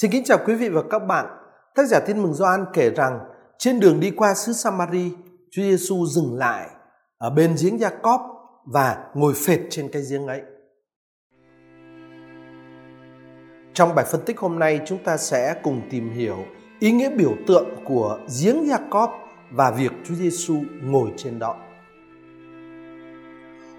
Xin 0.00 0.10
kính 0.10 0.24
chào 0.24 0.38
quý 0.46 0.54
vị 0.54 0.68
và 0.68 0.82
các 0.90 0.98
bạn. 0.98 1.26
Tác 1.74 1.86
giả 1.86 2.00
Tin 2.00 2.22
mừng 2.22 2.34
Gioan 2.34 2.64
kể 2.72 2.90
rằng 2.90 3.20
trên 3.58 3.80
đường 3.80 4.00
đi 4.00 4.10
qua 4.10 4.34
xứ 4.34 4.52
Samari, 4.52 5.12
Chúa 5.50 5.62
Giêsu 5.62 6.06
dừng 6.06 6.34
lại 6.38 6.68
ở 7.18 7.30
bên 7.30 7.56
giếng 7.62 7.80
Gia-cóp 7.80 8.20
và 8.64 9.04
ngồi 9.14 9.34
phệt 9.46 9.60
trên 9.70 9.88
cái 9.92 10.02
giếng 10.10 10.26
ấy. 10.26 10.42
Trong 13.74 13.94
bài 13.94 14.04
phân 14.12 14.20
tích 14.26 14.38
hôm 14.38 14.58
nay 14.58 14.80
chúng 14.86 14.98
ta 15.04 15.16
sẽ 15.16 15.54
cùng 15.62 15.82
tìm 15.90 16.10
hiểu 16.10 16.36
ý 16.78 16.92
nghĩa 16.92 17.10
biểu 17.10 17.32
tượng 17.46 17.68
của 17.84 18.18
giếng 18.42 18.68
Gia-cóp 18.68 19.10
và 19.50 19.70
việc 19.70 19.92
Chúa 20.04 20.14
Giêsu 20.14 20.54
ngồi 20.82 21.12
trên 21.16 21.38
đó. 21.38 21.56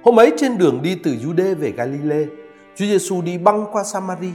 Hôm 0.04 0.20
ấy 0.20 0.34
trên 0.38 0.58
đường 0.58 0.82
đi 0.84 1.00
từ 1.04 1.12
Jude 1.12 1.56
về 1.56 1.72
Galilee, 1.72 2.26
Chúa 2.76 2.86
Giêsu 2.86 3.22
đi 3.22 3.38
băng 3.38 3.66
qua 3.72 3.84
Samari 3.84 4.32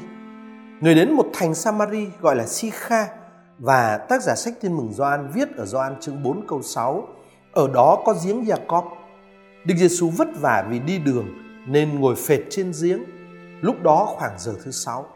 Người 0.80 0.94
đến 0.94 1.12
một 1.12 1.26
thành 1.32 1.54
Samari 1.54 2.06
gọi 2.20 2.36
là 2.36 2.46
Sikha 2.46 3.08
và 3.58 3.98
tác 3.98 4.22
giả 4.22 4.34
sách 4.34 4.54
Tin 4.60 4.76
mừng 4.76 4.92
Gioan 4.92 5.30
viết 5.34 5.56
ở 5.56 5.64
Gioan 5.64 6.00
chương 6.00 6.22
4 6.22 6.46
câu 6.48 6.62
6 6.62 7.08
ở 7.52 7.68
đó 7.74 8.02
có 8.04 8.14
giếng 8.24 8.44
Jacob. 8.44 8.84
Đức 9.64 9.74
Giêsu 9.76 10.08
vất 10.08 10.28
vả 10.40 10.66
vì 10.70 10.78
đi 10.78 10.98
đường 10.98 11.26
nên 11.66 12.00
ngồi 12.00 12.14
phệt 12.16 12.40
trên 12.50 12.72
giếng. 12.82 13.04
Lúc 13.60 13.82
đó 13.82 14.06
khoảng 14.08 14.38
giờ 14.38 14.54
thứ 14.64 14.70
sáu. 14.70 15.06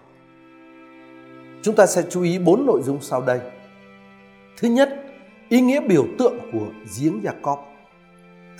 Chúng 1.63 1.77
ta 1.77 1.87
sẽ 1.87 2.03
chú 2.11 2.23
ý 2.23 2.39
bốn 2.39 2.67
nội 2.67 2.83
dung 2.83 2.99
sau 3.01 3.23
đây. 3.23 3.41
Thứ 4.59 4.69
nhất, 4.69 5.05
ý 5.49 5.61
nghĩa 5.61 5.81
biểu 5.81 6.07
tượng 6.19 6.39
của 6.53 6.67
giếng 6.99 7.21
Jacob. 7.23 7.59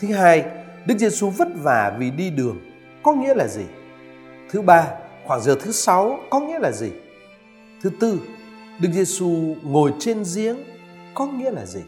Thứ 0.01 0.09
hai, 0.15 0.45
Đức 0.87 0.99
Giêsu 0.99 1.31
vất 1.31 1.49
vả 1.63 1.97
vì 1.99 2.11
đi 2.11 2.31
đường 2.31 2.59
có 3.03 3.13
nghĩa 3.13 3.35
là 3.35 3.47
gì? 3.47 3.65
Thứ 4.51 4.63
ba, 4.63 4.87
khoảng 5.31 5.43
giờ 5.43 5.57
thứ 5.61 5.73
sáu 5.73 6.21
có 6.31 6.41
nghĩa 6.41 6.59
là 6.59 6.73
gì? 6.73 6.91
Thứ 7.83 7.91
tư, 8.01 8.21
Đức 8.81 8.89
Giêsu 8.93 9.55
ngồi 9.63 9.93
trên 9.99 10.23
giếng 10.35 10.57
có 11.15 11.27
nghĩa 11.27 11.51
là 11.51 11.67
gì? 11.67 11.81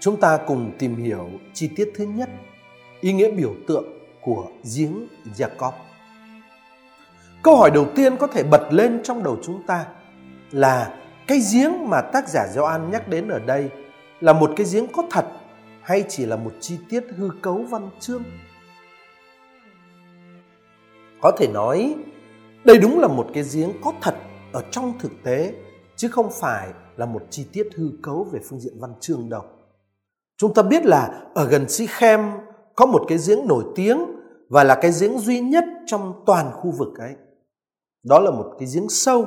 Chúng 0.00 0.20
ta 0.20 0.38
cùng 0.46 0.72
tìm 0.78 0.96
hiểu 0.96 1.30
chi 1.54 1.70
tiết 1.76 1.92
thứ 1.94 2.04
nhất, 2.04 2.28
ý 3.00 3.12
nghĩa 3.12 3.30
biểu 3.30 3.54
tượng 3.68 3.84
của 4.20 4.46
giếng 4.76 5.06
Jacob. 5.36 5.72
Câu 7.42 7.56
hỏi 7.56 7.70
đầu 7.70 7.86
tiên 7.94 8.16
có 8.16 8.26
thể 8.26 8.42
bật 8.42 8.68
lên 8.70 9.00
trong 9.04 9.22
đầu 9.22 9.38
chúng 9.42 9.62
ta 9.66 9.86
là 10.50 10.94
cái 11.26 11.40
giếng 11.52 11.90
mà 11.90 12.00
tác 12.00 12.28
giả 12.28 12.46
Gioan 12.54 12.90
nhắc 12.90 13.08
đến 13.08 13.28
ở 13.28 13.38
đây 13.38 13.68
là 14.20 14.32
một 14.32 14.50
cái 14.56 14.66
giếng 14.72 14.86
có 14.86 15.02
thật 15.10 15.26
hay 15.82 16.04
chỉ 16.08 16.26
là 16.26 16.36
một 16.36 16.52
chi 16.60 16.78
tiết 16.88 17.04
hư 17.16 17.30
cấu 17.42 17.62
văn 17.70 17.90
chương? 18.00 18.22
Có 21.22 21.32
thể 21.38 21.48
nói, 21.48 21.94
đây 22.64 22.78
đúng 22.78 23.00
là 23.00 23.08
một 23.08 23.26
cái 23.34 23.44
giếng 23.54 23.72
có 23.84 23.92
thật 24.02 24.14
ở 24.52 24.62
trong 24.70 24.92
thực 24.98 25.12
tế, 25.24 25.54
chứ 25.96 26.08
không 26.08 26.30
phải 26.30 26.68
là 26.96 27.06
một 27.06 27.22
chi 27.30 27.46
tiết 27.52 27.68
hư 27.76 27.90
cấu 28.02 28.26
về 28.32 28.40
phương 28.48 28.60
diện 28.60 28.72
văn 28.80 28.94
chương 29.00 29.28
đâu. 29.28 29.42
Chúng 30.36 30.54
ta 30.54 30.62
biết 30.62 30.86
là 30.86 31.22
ở 31.34 31.48
gần 31.48 31.68
Sichem 31.68 32.20
có 32.76 32.86
một 32.86 33.02
cái 33.08 33.18
giếng 33.26 33.46
nổi 33.46 33.64
tiếng 33.74 33.98
và 34.48 34.64
là 34.64 34.74
cái 34.74 34.90
giếng 35.00 35.18
duy 35.18 35.40
nhất 35.40 35.64
trong 35.86 36.22
toàn 36.26 36.52
khu 36.52 36.70
vực 36.70 36.98
ấy. 36.98 37.14
Đó 38.04 38.18
là 38.18 38.30
một 38.30 38.52
cái 38.58 38.68
giếng 38.74 38.88
sâu, 38.88 39.26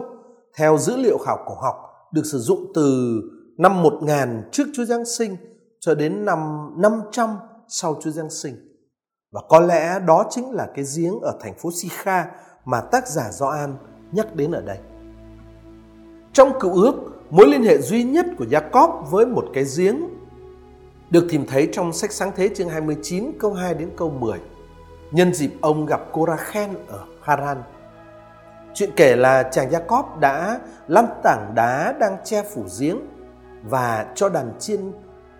theo 0.57 0.77
dữ 0.77 0.97
liệu 0.97 1.17
khảo 1.17 1.37
cổ 1.45 1.55
học, 1.61 1.75
được 2.13 2.23
sử 2.25 2.39
dụng 2.39 2.71
từ 2.75 3.21
năm 3.57 3.83
1000 3.83 4.41
trước 4.51 4.63
Chúa 4.75 4.85
Giáng 4.85 5.05
sinh 5.05 5.37
cho 5.79 5.95
đến 5.95 6.25
năm 6.25 6.69
500 6.77 7.29
sau 7.67 7.99
Chúa 8.03 8.11
Giáng 8.11 8.29
sinh. 8.29 8.55
Và 9.35 9.41
có 9.49 9.59
lẽ 9.59 9.99
đó 9.99 10.25
chính 10.29 10.51
là 10.51 10.67
cái 10.75 10.85
giếng 10.97 11.19
ở 11.21 11.37
thành 11.41 11.53
phố 11.53 11.69
Sikha 11.71 12.25
mà 12.65 12.81
tác 12.81 13.07
giả 13.07 13.31
Gioan 13.31 13.77
nhắc 14.11 14.35
đến 14.35 14.51
ở 14.51 14.61
đây. 14.61 14.77
Trong 16.33 16.59
cựu 16.59 16.73
ước, 16.73 16.95
mối 17.29 17.47
liên 17.47 17.63
hệ 17.63 17.77
duy 17.77 18.03
nhất 18.03 18.25
của 18.37 18.45
Jacob 18.45 19.01
với 19.01 19.25
một 19.25 19.45
cái 19.53 19.65
giếng 19.77 20.01
được 21.09 21.27
tìm 21.29 21.45
thấy 21.47 21.69
trong 21.71 21.93
sách 21.93 22.11
sáng 22.11 22.31
thế 22.35 22.49
chương 22.55 22.69
29 22.69 23.31
câu 23.39 23.53
2 23.53 23.73
đến 23.73 23.89
câu 23.97 24.09
10. 24.09 24.39
Nhân 25.11 25.33
dịp 25.33 25.51
ông 25.61 25.85
gặp 25.85 26.01
Korachen 26.11 26.69
ở 26.87 26.99
Haran. 27.21 27.63
Chuyện 28.73 28.89
kể 28.95 29.15
là 29.15 29.43
chàng 29.43 29.69
Jacob 29.69 30.19
đã 30.19 30.59
lăn 30.87 31.05
tảng 31.23 31.51
đá 31.55 31.93
đang 31.99 32.17
che 32.23 32.43
phủ 32.43 32.63
giếng 32.79 32.99
và 33.63 34.05
cho 34.15 34.29
đàn 34.29 34.59
chiên 34.59 34.91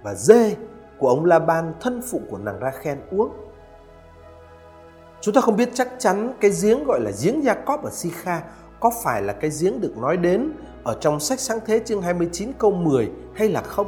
và 0.03 0.13
dê 0.13 0.55
của 0.97 1.09
ông 1.09 1.25
Laban 1.25 1.73
thân 1.81 2.01
phụ 2.11 2.21
của 2.29 2.37
nàng 2.37 2.59
Rachel 2.61 2.97
uống. 3.11 3.31
Chúng 5.21 5.33
ta 5.33 5.41
không 5.41 5.55
biết 5.55 5.69
chắc 5.73 5.87
chắn 5.99 6.33
cái 6.41 6.51
giếng 6.63 6.83
gọi 6.83 7.01
là 7.01 7.11
giếng 7.23 7.41
Jacob 7.41 7.77
ở 7.77 7.89
Sikha 7.91 8.41
có 8.79 8.91
phải 9.03 9.21
là 9.21 9.33
cái 9.33 9.51
giếng 9.61 9.81
được 9.81 9.97
nói 9.97 10.17
đến 10.17 10.51
ở 10.83 10.97
trong 11.01 11.19
sách 11.19 11.39
sáng 11.39 11.59
thế 11.65 11.81
chương 11.85 12.01
29 12.01 12.51
câu 12.57 12.71
10 12.71 13.11
hay 13.33 13.49
là 13.49 13.61
không. 13.61 13.87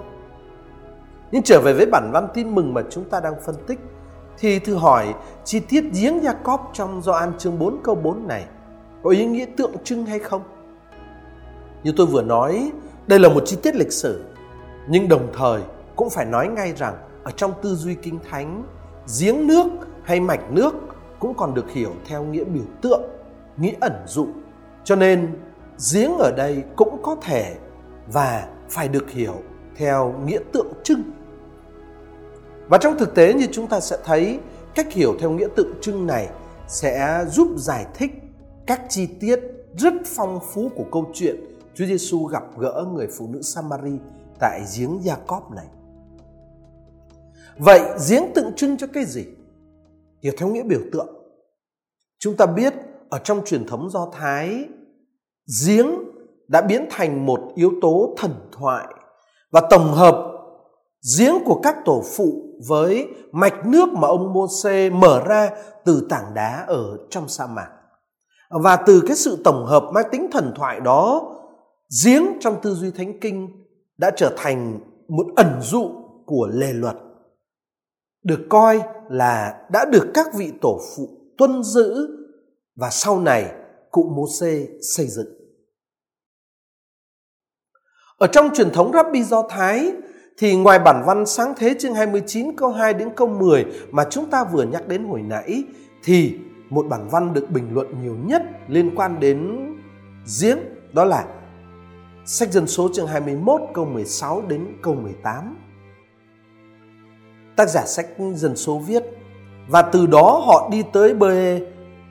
Nhưng 1.32 1.44
trở 1.44 1.62
về 1.62 1.74
với 1.74 1.86
bản 1.86 2.10
văn 2.14 2.28
tin 2.34 2.56
mừng 2.56 2.74
mà 2.74 2.82
chúng 2.90 3.10
ta 3.10 3.20
đang 3.20 3.42
phân 3.46 3.56
tích 3.68 3.80
thì 4.38 4.60
thử 4.60 4.76
hỏi 4.76 5.14
chi 5.44 5.60
tiết 5.60 5.84
giếng 5.94 6.20
Jacob 6.20 6.58
trong 6.74 7.02
Gioan 7.02 7.38
chương 7.38 7.60
4 7.60 7.78
câu 7.84 7.96
4 7.96 8.28
này 8.28 8.46
có 9.04 9.10
ý 9.10 9.26
nghĩa 9.26 9.46
tượng 9.58 9.72
trưng 9.84 10.06
hay 10.06 10.20
không? 10.20 10.42
Như 11.84 11.94
tôi 11.98 12.06
vừa 12.06 12.22
nói, 12.22 12.72
đây 13.08 13.20
là 13.20 13.30
một 13.30 13.44
chi 13.46 13.58
tiết 13.64 13.76
lịch 13.76 13.92
sử, 13.92 14.24
nhưng 14.88 15.08
đồng 15.08 15.28
thời 15.38 15.62
cũng 15.96 16.10
phải 16.10 16.26
nói 16.26 16.48
ngay 16.48 16.74
rằng 16.74 16.94
ở 17.24 17.32
trong 17.32 17.54
tư 17.62 17.76
duy 17.76 17.96
kinh 17.96 18.20
thánh, 18.30 18.64
giếng 19.20 19.48
nước 19.48 19.68
hay 20.04 20.20
mạch 20.20 20.52
nước 20.52 20.74
cũng 21.20 21.34
còn 21.38 21.54
được 21.54 21.72
hiểu 21.72 21.94
theo 22.06 22.24
nghĩa 22.24 22.44
biểu 22.44 22.64
tượng, 22.82 23.02
nghĩa 23.58 23.74
ẩn 23.82 23.94
dụ. 24.08 24.28
Cho 24.84 24.96
nên 24.96 25.36
giếng 25.94 26.18
ở 26.18 26.32
đây 26.38 26.64
cũng 26.76 27.00
có 27.04 27.16
thể 27.22 27.56
và 28.14 28.48
phải 28.70 28.88
được 28.88 29.10
hiểu 29.10 29.36
theo 29.76 30.14
nghĩa 30.26 30.40
tượng 30.54 30.74
trưng. 30.84 31.04
Và 32.68 32.78
trong 32.78 32.98
thực 32.98 33.16
tế 33.16 33.34
như 33.34 33.48
chúng 33.52 33.68
ta 33.68 33.80
sẽ 33.80 33.98
thấy, 34.06 34.40
cách 34.76 34.94
hiểu 34.94 35.16
theo 35.20 35.32
nghĩa 35.32 35.48
tượng 35.56 35.74
trưng 35.82 36.08
này 36.08 36.30
sẽ 36.68 37.26
giúp 37.30 37.48
giải 37.58 37.86
thích 37.94 38.12
các 38.66 38.82
chi 38.90 39.08
tiết 39.20 39.40
rất 39.78 39.94
phong 40.06 40.40
phú 40.54 40.72
của 40.76 40.86
câu 40.92 41.12
chuyện 41.14 41.36
Chúa 41.76 41.86
Giêsu 41.86 42.26
gặp 42.26 42.44
gỡ 42.58 42.86
người 42.94 43.08
phụ 43.18 43.28
nữ 43.28 43.42
Samari 43.42 44.00
tại 44.40 44.62
giếng 44.78 45.00
Jacob 45.00 45.54
này. 45.56 45.66
Vậy 47.58 47.82
giếng 48.10 48.24
tượng 48.36 48.54
trưng 48.56 48.78
cho 48.78 48.88
cái 48.88 49.06
gì? 49.06 49.26
Hiểu 50.24 50.34
theo 50.38 50.50
nghĩa 50.50 50.64
biểu 50.64 50.82
tượng. 50.92 51.08
Chúng 52.20 52.38
ta 52.38 52.46
biết 52.46 52.74
ở 53.10 53.20
trong 53.24 53.46
truyền 53.46 53.68
thống 53.68 53.90
Do 53.90 54.08
Thái, 54.14 54.66
giếng 55.66 55.88
đã 56.48 56.62
biến 56.62 56.88
thành 56.90 57.26
một 57.26 57.52
yếu 57.56 57.72
tố 57.82 58.16
thần 58.18 58.32
thoại 58.52 58.88
và 59.52 59.62
tổng 59.70 59.94
hợp 59.94 60.34
giếng 61.18 61.36
của 61.46 61.60
các 61.64 61.76
tổ 61.86 62.04
phụ 62.16 62.60
với 62.68 63.08
mạch 63.32 63.66
nước 63.66 63.90
mà 63.90 64.08
ông 64.08 64.34
Môse 64.34 64.90
mở 64.90 65.24
ra 65.28 65.50
từ 65.86 66.08
tảng 66.10 66.34
đá 66.34 66.66
ở 66.68 66.98
trong 67.10 67.28
sa 67.28 67.48
mạc. 67.48 67.70
Và 68.50 68.76
từ 68.76 69.04
cái 69.08 69.16
sự 69.16 69.38
tổng 69.44 69.66
hợp 69.66 69.84
mang 69.94 70.06
tính 70.12 70.28
thần 70.32 70.54
thoại 70.56 70.80
đó, 70.80 71.34
giếng 72.06 72.26
trong 72.40 72.56
tư 72.62 72.76
duy 72.76 72.92
thánh 72.92 73.20
kinh 73.20 73.66
đã 73.98 74.12
trở 74.16 74.34
thành 74.38 74.80
một 75.08 75.26
ẩn 75.36 75.62
dụ 75.62 75.92
của 76.26 76.50
lề 76.54 76.74
luật. 76.74 76.96
Được 78.28 78.46
coi 78.50 78.82
là 79.10 79.62
đã 79.72 79.86
được 79.86 80.12
các 80.14 80.28
vị 80.34 80.52
tổ 80.62 80.80
phụ 80.96 81.10
tuân 81.38 81.64
giữ 81.64 82.08
và 82.76 82.90
sau 82.90 83.20
này 83.20 83.52
cụ 83.92 84.12
Môse 84.16 84.68
xây 84.96 85.08
dựng. 85.08 85.28
Ở 88.18 88.28
trong 88.28 88.50
truyền 88.54 88.70
thống 88.70 88.92
Rabbi 88.94 89.24
Do 89.24 89.44
Thái, 89.50 89.92
thì 90.38 90.56
ngoài 90.56 90.80
bản 90.80 91.04
văn 91.06 91.26
sáng 91.26 91.54
thế 91.58 91.76
chương 91.80 91.94
29 91.94 92.56
câu 92.58 92.72
2 92.72 92.94
đến 92.94 93.10
câu 93.16 93.28
10 93.28 93.66
mà 93.92 94.06
chúng 94.10 94.30
ta 94.30 94.44
vừa 94.44 94.64
nhắc 94.64 94.88
đến 94.88 95.04
hồi 95.04 95.22
nãy, 95.22 95.64
thì 96.04 96.38
một 96.70 96.86
bản 96.90 97.08
văn 97.12 97.34
được 97.34 97.50
bình 97.50 97.74
luận 97.74 97.88
nhiều 98.04 98.16
nhất 98.26 98.44
liên 98.68 98.96
quan 98.96 99.20
đến 99.20 99.58
giếng, 100.42 100.58
đó 100.94 101.06
là 101.06 101.26
sách 102.26 102.52
dân 102.52 102.68
số 102.68 102.90
chương 102.94 103.08
21 103.08 103.62
câu 103.74 103.86
16 103.86 104.42
đến 104.42 104.68
câu 104.82 104.96
18. 104.96 105.58
Tác 107.58 107.70
giả 107.70 107.86
sách 107.86 108.08
dân 108.34 108.56
số 108.56 108.78
viết. 108.78 109.04
Và 109.68 109.82
từ 109.82 110.06
đó 110.06 110.44
họ 110.46 110.70
đi 110.72 110.84
tới 110.94 111.14
bê. 111.14 111.62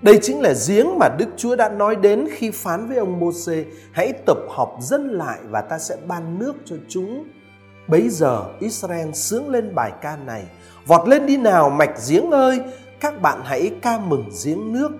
Đây 0.02 0.19
chính 0.22 0.40
là 0.40 0.54
giếng 0.69 0.98
mà 0.98 1.08
Đức 1.19 1.28
Chúa 1.37 1.56
đã 1.56 1.69
nói 1.69 1.96
đến 1.96 2.28
khi 2.32 2.50
phán 2.50 2.88
với 2.88 2.96
ông 2.96 3.20
Môsê 3.20 3.64
hãy 3.93 4.12
tập 4.12 4.38
hợp 4.48 4.70
dân 4.81 5.08
lại 5.08 5.38
và 5.48 5.60
ta 5.60 5.78
sẽ 5.78 5.96
ban 6.06 6.38
nước 6.38 6.52
cho 6.64 6.76
chúng. 6.88 7.25
Bấy 7.88 8.08
giờ 8.08 8.44
Israel 8.60 9.10
sướng 9.12 9.50
lên 9.50 9.75
bài 9.75 9.93
ca 10.02 10.16
này, 10.16 10.44
Vọt 10.87 11.08
lên 11.08 11.26
đi 11.26 11.37
nào, 11.37 11.70
mạch 11.70 11.94
giếng 12.08 12.31
ơi! 12.31 12.60
Các 13.00 13.22
bạn 13.22 13.40
hãy 13.44 13.70
ca 13.82 13.98
mừng 13.98 14.31
giếng 14.44 14.72
nước. 14.72 14.90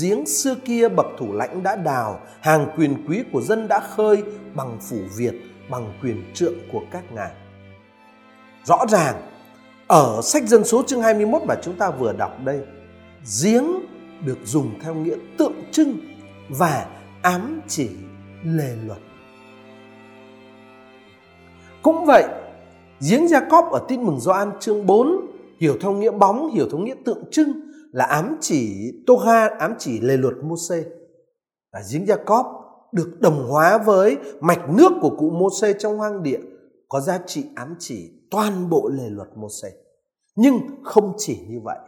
Giếng 0.00 0.26
xưa 0.26 0.54
kia 0.64 0.88
bậc 0.88 1.06
thủ 1.18 1.32
lãnh 1.32 1.62
đã 1.62 1.76
đào, 1.76 2.20
Hàng 2.40 2.66
quyền 2.76 3.06
quý 3.08 3.24
của 3.32 3.40
dân 3.40 3.68
đã 3.68 3.80
khơi, 3.80 4.22
Bằng 4.54 4.78
phủ 4.90 4.96
Việt, 5.16 5.34
Bằng 5.70 5.92
quyền 6.02 6.30
trượng 6.34 6.54
của 6.72 6.82
các 6.90 7.12
ngài. 7.12 7.30
Rõ 8.64 8.78
ràng 8.88 9.14
ở 9.88 10.20
sách 10.22 10.48
dân 10.48 10.64
số 10.64 10.82
chương 10.86 11.02
21 11.02 11.42
mà 11.42 11.54
chúng 11.62 11.76
ta 11.76 11.90
vừa 11.90 12.12
đọc 12.12 12.44
đây 12.44 12.60
Giếng 13.42 13.64
được 14.24 14.38
dùng 14.44 14.70
theo 14.82 14.94
nghĩa 14.94 15.16
tượng 15.38 15.52
trưng 15.72 15.96
và 16.48 16.86
ám 17.22 17.60
chỉ 17.68 17.90
lề 18.44 18.76
luật. 18.86 18.98
Cũng 21.82 22.04
vậy, 22.06 22.24
giếng 23.10 23.28
Gia-cóp 23.28 23.70
ở 23.70 23.84
tin 23.88 24.02
mừng 24.02 24.20
Gioan 24.20 24.50
chương 24.60 24.86
4 24.86 25.26
hiểu 25.60 25.76
theo 25.80 25.92
nghĩa 25.92 26.10
bóng, 26.10 26.50
hiểu 26.54 26.68
theo 26.70 26.80
nghĩa 26.80 26.94
tượng 27.04 27.24
trưng 27.30 27.52
là 27.92 28.04
ám 28.04 28.36
chỉ 28.40 28.92
toga 29.06 29.48
ám 29.58 29.74
chỉ 29.78 30.00
lề 30.00 30.16
luật 30.16 30.34
Môse. 30.42 30.84
Và 31.72 31.80
giếng 31.92 32.06
Gia-cóp 32.06 32.46
được 32.92 33.20
đồng 33.20 33.48
hóa 33.48 33.78
với 33.78 34.16
mạch 34.40 34.70
nước 34.70 34.92
của 35.00 35.16
cụ 35.18 35.30
Môse 35.30 35.72
trong 35.72 35.98
hoang 35.98 36.22
địa 36.22 36.40
có 36.88 37.00
giá 37.00 37.18
trị 37.26 37.44
ám 37.54 37.74
chỉ 37.78 38.15
toàn 38.30 38.70
bộ 38.70 38.88
lề 38.88 39.10
luật 39.10 39.28
mô 39.36 39.46
-xê. 39.46 39.68
Nhưng 40.36 40.60
không 40.84 41.14
chỉ 41.18 41.40
như 41.48 41.60
vậy. 41.64 41.78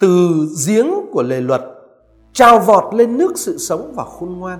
Từ 0.00 0.46
giếng 0.66 0.90
của 1.12 1.22
lề 1.22 1.40
luật 1.40 1.62
trào 2.32 2.60
vọt 2.60 2.94
lên 2.94 3.18
nước 3.18 3.38
sự 3.38 3.58
sống 3.58 3.92
và 3.96 4.04
khôn 4.04 4.38
ngoan. 4.38 4.58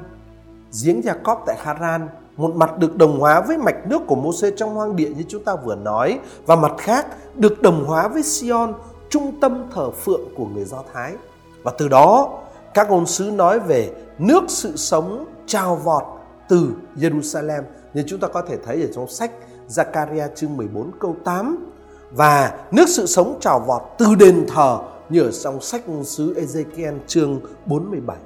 Giếng 0.84 1.04
Gia-cóp 1.04 1.42
tại 1.46 1.56
Haran 1.58 2.08
một 2.36 2.56
mặt 2.56 2.78
được 2.78 2.96
đồng 2.96 3.20
hóa 3.20 3.40
với 3.40 3.58
mạch 3.58 3.86
nước 3.86 4.02
của 4.06 4.14
Môse 4.14 4.50
trong 4.50 4.74
hoang 4.74 4.96
địa 4.96 5.08
như 5.08 5.24
chúng 5.28 5.44
ta 5.44 5.56
vừa 5.56 5.74
nói 5.74 6.20
và 6.46 6.56
mặt 6.56 6.72
khác 6.78 7.06
được 7.36 7.62
đồng 7.62 7.84
hóa 7.84 8.08
với 8.08 8.22
Sion, 8.22 8.74
trung 9.10 9.40
tâm 9.40 9.70
thờ 9.74 9.90
phượng 9.90 10.34
của 10.36 10.46
người 10.46 10.64
Do 10.64 10.82
Thái. 10.92 11.14
Và 11.62 11.72
từ 11.78 11.88
đó 11.88 12.38
các 12.74 12.90
ngôn 12.90 13.06
sứ 13.06 13.30
nói 13.30 13.60
về 13.60 13.92
nước 14.18 14.44
sự 14.48 14.76
sống 14.76 15.26
trào 15.46 15.76
vọt 15.76 16.02
từ 16.48 16.72
Jerusalem 16.96 17.62
như 17.94 18.04
chúng 18.06 18.20
ta 18.20 18.28
có 18.28 18.42
thể 18.42 18.56
thấy 18.64 18.82
ở 18.82 18.88
trong 18.94 19.08
sách 19.08 19.30
Zakaria 19.68 20.28
chương 20.34 20.56
14 20.56 20.90
câu 21.00 21.16
8 21.24 21.72
và 22.12 22.64
nước 22.70 22.88
sự 22.88 23.06
sống 23.06 23.38
trào 23.40 23.60
vọt 23.60 23.82
từ 23.98 24.14
đền 24.14 24.46
thờ 24.48 24.78
như 25.08 25.22
ở 25.22 25.30
trong 25.30 25.60
sách 25.60 25.82
sứ 26.04 26.34
Ezekiel 26.34 26.98
chương 27.06 27.40
47. 27.66 28.16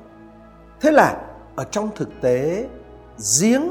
Thế 0.80 0.90
là 0.92 1.20
ở 1.56 1.64
trong 1.64 1.90
thực 1.94 2.08
tế 2.20 2.68
giếng 3.40 3.62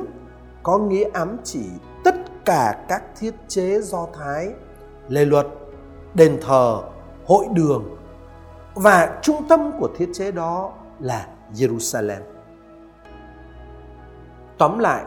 có 0.64 0.78
nghĩa 0.78 1.10
ám 1.14 1.38
chỉ 1.44 1.64
tất 2.04 2.16
cả 2.46 2.86
các 2.88 3.04
thiết 3.20 3.34
chế 3.48 3.82
do 3.82 4.08
thái 4.14 4.54
lề 5.08 5.26
luật 5.26 5.48
đền 6.14 6.40
thờ 6.42 6.82
hội 7.26 7.46
đường 7.54 7.96
và 8.76 9.20
trung 9.22 9.48
tâm 9.50 9.72
của 9.80 9.90
thiết 9.98 10.10
chế 10.14 10.32
đó 10.32 10.74
là 11.00 11.28
Jerusalem. 11.54 12.22
Tóm 14.58 14.80
lại, 14.80 15.04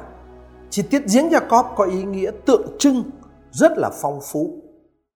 chi 0.72 0.82
tiết 0.82 1.02
giếng 1.14 1.28
Jacob 1.28 1.74
có 1.76 1.84
ý 1.84 2.02
nghĩa 2.02 2.30
tượng 2.46 2.76
trưng 2.78 3.02
rất 3.50 3.72
là 3.76 3.90
phong 4.02 4.20
phú 4.32 4.62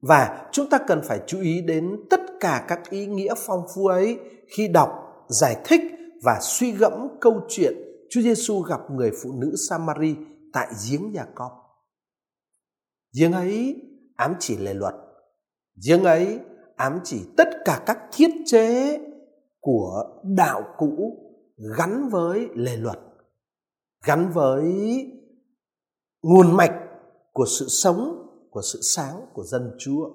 và 0.00 0.48
chúng 0.52 0.68
ta 0.70 0.78
cần 0.78 1.00
phải 1.04 1.20
chú 1.26 1.40
ý 1.40 1.60
đến 1.60 1.96
tất 2.10 2.20
cả 2.40 2.64
các 2.68 2.90
ý 2.90 3.06
nghĩa 3.06 3.34
phong 3.46 3.60
phú 3.74 3.86
ấy 3.86 4.18
khi 4.56 4.68
đọc, 4.68 4.90
giải 5.28 5.56
thích 5.64 5.80
và 6.22 6.38
suy 6.40 6.72
gẫm 6.72 6.92
câu 7.20 7.40
chuyện 7.48 7.72
Chúa 8.10 8.20
Giêsu 8.20 8.60
gặp 8.60 8.80
người 8.90 9.10
phụ 9.22 9.32
nữ 9.32 9.54
Samari 9.68 10.16
tại 10.52 10.68
giếng 10.88 11.12
Jacob. 11.12 11.50
Giếng 13.18 13.32
ấy 13.32 13.76
ám 14.16 14.34
chỉ 14.40 14.56
lề 14.56 14.74
luật. 14.74 14.94
Giếng 15.86 16.04
ấy 16.04 16.38
ám 16.76 17.00
chỉ 17.04 17.20
tất 17.36 17.48
cả 17.64 17.82
các 17.86 17.98
thiết 18.12 18.30
chế 18.46 18.98
của 19.60 20.04
đạo 20.22 20.64
cũ 20.78 21.16
gắn 21.78 22.08
với 22.08 22.48
lề 22.54 22.76
luật, 22.76 22.98
gắn 24.06 24.30
với 24.32 24.72
nguồn 26.26 26.56
mạch 26.56 26.72
của 27.32 27.46
sự 27.46 27.68
sống, 27.68 28.28
của 28.50 28.62
sự 28.62 28.78
sáng 28.82 29.26
của 29.32 29.44
dân 29.44 29.76
Chúa. 29.78 30.10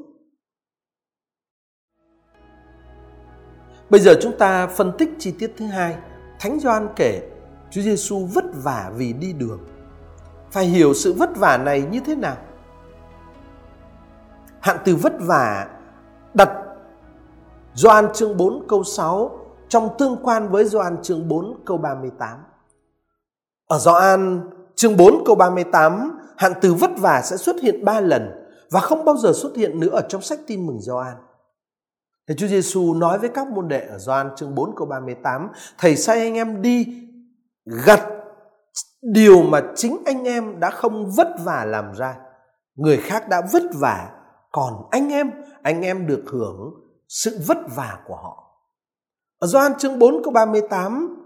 Bây 3.90 4.02
giờ 4.02 4.14
chúng 4.22 4.38
ta 4.38 4.68
phân 4.68 4.92
tích 4.98 5.10
chi 5.20 5.34
tiết 5.40 5.54
thứ 5.58 5.66
hai. 5.66 5.98
Thánh 6.40 6.60
Gioan 6.60 6.90
kể 6.96 7.30
Chúa 7.72 7.82
Giêsu 7.82 8.26
vất 8.26 8.44
vả 8.54 8.92
vì 8.96 9.14
đi 9.14 9.34
đường. 9.34 9.60
Phải 10.52 10.66
hiểu 10.66 10.94
sự 10.94 11.14
vất 11.14 11.30
vả 11.38 11.58
này 11.58 11.82
như 11.92 12.00
thế 12.06 12.16
nào. 12.16 12.38
Hạn 14.60 14.78
từ 14.86 14.96
vất 14.96 15.14
vả 15.20 15.68
đặt 16.34 16.50
Gioan 17.74 18.14
chương 18.14 18.38
4 18.38 18.68
câu 18.68 18.84
6 18.84 19.40
trong 19.70 19.90
tương 19.98 20.18
quan 20.24 20.50
với 20.50 20.66
Gioan 20.66 21.04
chương 21.04 21.28
4 21.28 21.64
câu 21.66 21.78
38. 21.78 22.40
Ở 23.68 23.80
Gioan 23.80 24.50
chương 24.82 24.98
4 24.98 25.24
câu 25.26 25.36
38, 25.36 26.20
hạn 26.38 26.54
từ 26.62 26.74
vất 26.74 26.92
vả 26.98 27.22
sẽ 27.22 27.38
xuất 27.38 27.56
hiện 27.62 27.86
3 27.86 28.00
lần 28.00 28.32
và 28.72 28.80
không 28.80 29.06
bao 29.06 29.18
giờ 29.18 29.32
xuất 29.34 29.56
hiện 29.56 29.80
nữa 29.80 29.90
ở 29.92 30.02
trong 30.10 30.22
sách 30.22 30.40
tin 30.48 30.66
mừng 30.66 30.82
Gioan. 30.82 31.16
Thầy 32.28 32.38
Chúa 32.38 32.48
Giêsu 32.48 32.94
nói 32.94 33.20
với 33.20 33.30
các 33.30 33.48
môn 33.48 33.68
đệ 33.68 33.80
ở 33.80 33.98
Gioan 33.98 34.30
chương 34.36 34.56
4 34.56 34.76
câu 34.76 34.88
38, 34.88 35.50
thầy 35.78 35.96
sai 35.96 36.20
anh 36.20 36.34
em 36.34 36.62
đi 36.62 36.86
gặt 37.86 38.08
điều 39.02 39.44
mà 39.44 39.62
chính 39.76 39.98
anh 40.06 40.24
em 40.24 40.60
đã 40.60 40.70
không 40.70 41.12
vất 41.12 41.28
vả 41.44 41.66
làm 41.66 41.94
ra. 41.94 42.16
Người 42.76 42.98
khác 42.98 43.30
đã 43.30 43.42
vất 43.52 43.64
vả, 43.74 44.10
còn 44.52 44.74
anh 44.92 45.10
em, 45.10 45.32
anh 45.62 45.82
em 45.82 46.08
được 46.08 46.24
hưởng 46.28 46.74
sự 47.08 47.40
vất 47.48 47.58
vả 47.76 48.00
của 48.08 48.16
họ. 48.16 48.44
Ở 49.40 49.48
Gioan 49.48 49.78
chương 49.78 50.00
4 50.00 50.24
câu 50.24 50.34
38, 50.34 51.18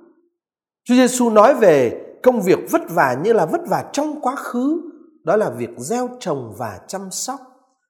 Chúa 0.84 0.96
Giêsu 0.96 1.30
nói 1.30 1.54
về 1.54 2.05
công 2.26 2.42
việc 2.42 2.60
vất 2.72 2.82
vả 2.90 3.18
như 3.24 3.34
là 3.34 3.46
vất 3.46 3.62
vả 3.68 3.86
trong 3.94 4.22
quá 4.22 4.36
khứ, 4.36 4.82
đó 5.24 5.36
là 5.36 5.50
việc 5.50 5.70
gieo 5.78 6.10
trồng 6.20 6.54
và 6.58 6.80
chăm 6.88 7.12
sóc. 7.12 7.40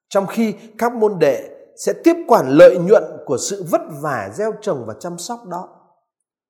Trong 0.08 0.26
khi 0.26 0.54
các 0.78 0.94
môn 0.94 1.18
đệ 1.18 1.48
sẽ 1.76 1.92
tiếp 2.04 2.16
quản 2.28 2.48
lợi 2.48 2.78
nhuận 2.78 3.04
của 3.26 3.36
sự 3.38 3.64
vất 3.70 3.80
vả 4.00 4.30
gieo 4.34 4.52
trồng 4.60 4.84
và 4.86 4.94
chăm 5.00 5.18
sóc 5.18 5.46
đó. 5.46 5.68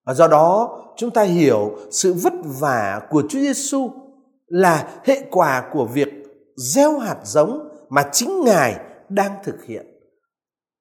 Và 0.06 0.14
do 0.14 0.28
đó, 0.28 0.78
chúng 0.96 1.10
ta 1.10 1.22
hiểu 1.22 1.76
sự 1.90 2.14
vất 2.22 2.32
vả 2.44 3.00
của 3.10 3.22
Chúa 3.28 3.38
Giêsu 3.38 3.90
là 4.46 5.00
hệ 5.04 5.22
quả 5.30 5.70
của 5.72 5.84
việc 5.84 6.08
gieo 6.56 6.98
hạt 6.98 7.18
giống 7.24 7.68
mà 7.88 8.08
chính 8.12 8.44
Ngài 8.44 8.76
đang 9.08 9.32
thực 9.44 9.64
hiện. 9.64 9.86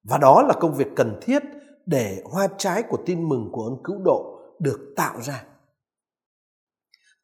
Và 0.10 0.18
đó 0.18 0.42
là 0.42 0.54
công 0.54 0.74
việc 0.74 0.88
cần 0.96 1.19
thiết 1.22 1.44
để 1.86 2.22
hoa 2.25 2.48
trái 2.58 2.84
của 2.84 2.98
tin 3.06 3.30
mừng 3.30 3.50
của 3.51 3.63
ơn 3.63 3.84
cứu 3.84 3.98
độ 4.04 4.40
được 4.60 4.80
tạo 4.96 5.16
ra. 5.22 5.44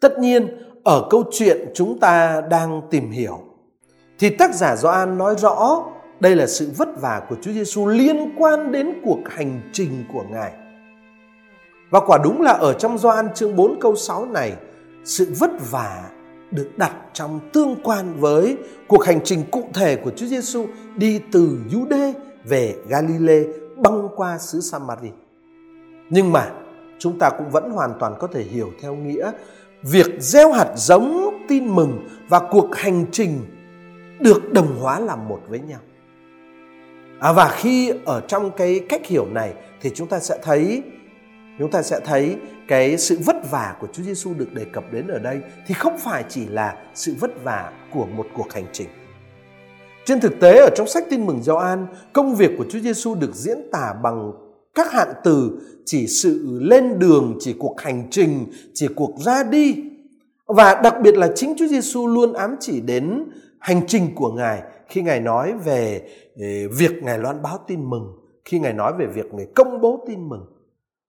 Tất 0.01 0.19
nhiên, 0.19 0.47
ở 0.83 1.07
câu 1.09 1.23
chuyện 1.31 1.71
chúng 1.73 1.99
ta 1.99 2.41
đang 2.49 2.81
tìm 2.89 3.11
hiểu 3.11 3.39
thì 4.19 4.29
tác 4.29 4.55
giả 4.55 4.75
Gioan 4.75 5.17
nói 5.17 5.35
rõ 5.37 5.83
đây 6.19 6.35
là 6.35 6.47
sự 6.47 6.69
vất 6.77 7.01
vả 7.01 7.21
của 7.29 7.35
Chúa 7.41 7.51
Giêsu 7.51 7.87
liên 7.87 8.35
quan 8.37 8.71
đến 8.71 8.93
cuộc 9.03 9.19
hành 9.29 9.61
trình 9.73 10.03
của 10.13 10.23
Ngài. 10.31 10.51
Và 11.89 11.99
quả 11.99 12.17
đúng 12.23 12.41
là 12.41 12.51
ở 12.51 12.73
trong 12.73 12.97
Gioan 12.97 13.33
chương 13.33 13.55
4 13.55 13.79
câu 13.79 13.95
6 13.95 14.25
này, 14.25 14.53
sự 15.03 15.33
vất 15.39 15.51
vả 15.71 16.09
được 16.51 16.69
đặt 16.77 16.93
trong 17.13 17.39
tương 17.53 17.75
quan 17.83 18.13
với 18.19 18.57
cuộc 18.87 19.05
hành 19.05 19.19
trình 19.23 19.43
cụ 19.51 19.63
thể 19.73 19.95
của 19.95 20.11
Chúa 20.15 20.25
Giêsu 20.25 20.65
đi 20.95 21.21
từ 21.31 21.57
Jude 21.69 22.13
về 22.43 22.75
Galilee 22.87 23.43
băng 23.77 24.09
qua 24.15 24.37
xứ 24.37 24.61
Samari. 24.61 25.11
Nhưng 26.09 26.31
mà 26.31 26.51
chúng 26.99 27.19
ta 27.19 27.29
cũng 27.29 27.49
vẫn 27.49 27.71
hoàn 27.71 27.93
toàn 27.99 28.15
có 28.19 28.27
thể 28.27 28.43
hiểu 28.43 28.71
theo 28.81 28.95
nghĩa 28.95 29.31
việc 29.83 30.07
gieo 30.19 30.51
hạt 30.51 30.71
giống 30.75 31.37
tin 31.47 31.75
mừng 31.75 32.07
và 32.29 32.39
cuộc 32.51 32.75
hành 32.75 33.05
trình 33.11 33.39
được 34.19 34.53
đồng 34.53 34.79
hóa 34.79 34.99
làm 34.99 35.27
một 35.27 35.41
với 35.47 35.59
nhau. 35.59 35.79
À, 37.19 37.31
và 37.31 37.47
khi 37.47 37.93
ở 38.05 38.21
trong 38.27 38.51
cái 38.51 38.79
cách 38.89 39.05
hiểu 39.05 39.25
này 39.31 39.53
thì 39.81 39.91
chúng 39.95 40.07
ta 40.07 40.19
sẽ 40.19 40.39
thấy 40.43 40.83
chúng 41.59 41.71
ta 41.71 41.81
sẽ 41.81 41.99
thấy 42.05 42.37
cái 42.67 42.97
sự 42.97 43.17
vất 43.25 43.51
vả 43.51 43.75
của 43.79 43.87
Chúa 43.93 44.03
Giêsu 44.03 44.33
được 44.33 44.53
đề 44.53 44.65
cập 44.73 44.83
đến 44.91 45.07
ở 45.07 45.19
đây 45.19 45.39
thì 45.67 45.73
không 45.73 45.97
phải 45.97 46.23
chỉ 46.29 46.47
là 46.47 46.75
sự 46.93 47.15
vất 47.19 47.43
vả 47.43 47.71
của 47.93 48.05
một 48.05 48.27
cuộc 48.33 48.53
hành 48.53 48.65
trình. 48.71 48.87
Trên 50.05 50.19
thực 50.19 50.39
tế 50.39 50.57
ở 50.57 50.69
trong 50.75 50.87
sách 50.87 51.03
Tin 51.09 51.25
mừng 51.25 51.43
Gioan, 51.43 51.87
công 52.13 52.35
việc 52.35 52.51
của 52.57 52.65
Chúa 52.69 52.79
Giêsu 52.79 53.15
được 53.15 53.35
diễn 53.35 53.57
tả 53.71 53.93
bằng 54.03 54.31
các 54.75 54.91
hạn 54.91 55.07
từ 55.23 55.59
chỉ 55.85 56.07
sự 56.07 56.59
lên 56.61 56.99
đường, 56.99 57.37
chỉ 57.39 57.53
cuộc 57.53 57.81
hành 57.81 58.07
trình, 58.11 58.45
chỉ 58.73 58.87
cuộc 58.95 59.19
ra 59.19 59.43
đi. 59.43 59.75
Và 60.45 60.81
đặc 60.83 60.95
biệt 61.03 61.15
là 61.17 61.31
chính 61.35 61.53
Chúa 61.57 61.67
Giêsu 61.67 62.07
luôn 62.07 62.33
ám 62.33 62.55
chỉ 62.59 62.81
đến 62.81 63.23
hành 63.59 63.81
trình 63.87 64.15
của 64.15 64.31
Ngài 64.31 64.61
khi 64.91 65.01
Ngài 65.01 65.19
nói 65.19 65.53
về 65.65 66.07
ờ, 66.35 66.47
việc 66.77 67.03
Ngài 67.03 67.19
loan 67.19 67.41
báo 67.41 67.57
tin 67.67 67.89
mừng, 67.89 68.07
khi 68.45 68.59
Ngài 68.59 68.73
nói 68.73 68.93
về 68.99 69.07
việc 69.07 69.33
Ngài 69.33 69.47
công 69.55 69.81
bố 69.81 70.03
tin 70.07 70.29
mừng. 70.29 70.45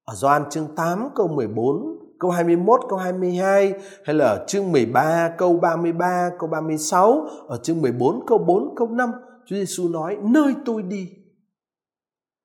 Ở 0.05 0.15
Gioan 0.15 0.51
chương 0.51 0.69
8 0.77 1.09
câu 1.15 1.29
14, 1.29 1.99
câu 2.21 2.31
21, 2.31 2.81
câu 2.89 2.99
22 2.99 3.73
hay 4.05 4.17
là 4.17 4.25
ở 4.25 4.45
chương 4.49 4.73
13 4.73 5.29
câu 5.39 5.57
33, 5.57 6.31
câu 6.39 6.49
36, 6.49 7.27
ở 7.49 7.59
chương 7.63 7.83
14 7.83 8.27
câu 8.27 8.39
4, 8.39 8.75
câu 8.77 8.89
5, 8.89 9.11
Chúa 9.47 9.57
Giêsu 9.57 9.89
nói 9.89 10.17
nơi 10.23 10.55
tôi 10.65 10.83
đi. 10.83 11.09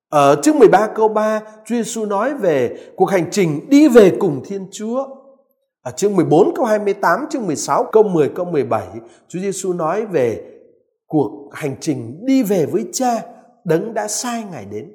Ở 0.09 0.35
chương 0.43 0.59
13 0.59 0.87
câu 0.95 1.07
3, 1.07 1.41
Chúa 1.65 1.75
Giêsu 1.75 2.05
nói 2.05 2.33
về 2.33 2.77
cuộc 2.95 3.05
hành 3.05 3.31
trình 3.31 3.69
đi 3.69 3.87
về 3.87 4.17
cùng 4.19 4.41
Thiên 4.45 4.67
Chúa. 4.71 5.07
Ở 5.81 5.91
chương 5.91 6.15
14 6.15 6.55
câu 6.55 6.65
28, 6.65 7.25
chương 7.29 7.45
16 7.45 7.83
câu 7.91 8.03
10 8.03 8.29
câu 8.29 8.45
17, 8.45 8.87
Chúa 9.27 9.39
Giêsu 9.39 9.73
nói 9.73 10.05
về 10.05 10.41
cuộc 11.07 11.49
hành 11.51 11.75
trình 11.79 12.25
đi 12.25 12.43
về 12.43 12.65
với 12.65 12.85
Cha 12.93 13.25
đấng 13.63 13.93
đã 13.93 14.07
sai 14.07 14.43
Ngài 14.51 14.65
đến. 14.65 14.91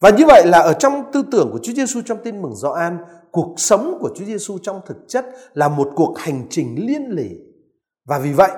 Và 0.00 0.10
như 0.10 0.24
vậy 0.26 0.42
là 0.46 0.58
ở 0.58 0.72
trong 0.72 1.04
tư 1.12 1.22
tưởng 1.32 1.48
của 1.52 1.58
Chúa 1.62 1.72
Giêsu 1.72 2.00
trong 2.06 2.18
tin 2.24 2.42
mừng 2.42 2.54
Gioan 2.54 2.98
cuộc 3.30 3.54
sống 3.56 3.98
của 4.00 4.10
Chúa 4.16 4.24
Giêsu 4.24 4.58
trong 4.62 4.80
thực 4.86 4.96
chất 5.08 5.26
là 5.54 5.68
một 5.68 5.88
cuộc 5.94 6.18
hành 6.18 6.46
trình 6.50 6.86
liên 6.86 7.10
lỉ. 7.10 7.30
Và 8.08 8.18
vì 8.18 8.32
vậy, 8.32 8.50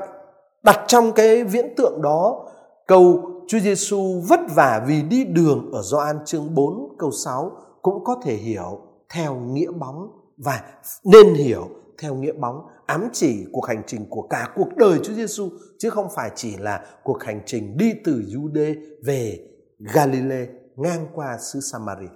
đặt 0.63 0.81
trong 0.87 1.13
cái 1.13 1.45
viễn 1.45 1.75
tượng 1.77 2.03
đó, 2.03 2.49
câu 2.87 3.32
Chúa 3.47 3.59
Giêsu 3.59 4.23
vất 4.29 4.41
vả 4.55 4.85
vì 4.87 5.03
đi 5.03 5.25
đường 5.25 5.71
ở 5.73 5.83
Gioan 5.83 6.25
chương 6.25 6.55
4 6.55 6.97
câu 6.99 7.11
6 7.11 7.53
cũng 7.83 8.05
có 8.05 8.21
thể 8.25 8.35
hiểu 8.35 8.81
theo 9.15 9.37
nghĩa 9.37 9.71
bóng 9.71 10.11
và 10.37 10.63
nên 11.05 11.35
hiểu 11.35 11.69
theo 11.99 12.15
nghĩa 12.15 12.33
bóng 12.33 12.67
ám 12.87 13.09
chỉ 13.13 13.47
cuộc 13.53 13.67
hành 13.67 13.83
trình 13.87 14.07
của 14.11 14.27
cả 14.31 14.53
cuộc 14.55 14.77
đời 14.77 14.99
Chúa 15.03 15.13
Giêsu 15.13 15.51
chứ 15.79 15.91
không 15.91 16.09
phải 16.15 16.31
chỉ 16.35 16.57
là 16.57 16.85
cuộc 17.03 17.23
hành 17.23 17.41
trình 17.47 17.77
đi 17.77 17.93
từ 18.05 18.23
Jude 18.29 18.75
về 19.05 19.49
Galilee 19.79 20.47
ngang 20.77 21.07
qua 21.15 21.39
xứ 21.39 21.61
Samari. 21.61 22.07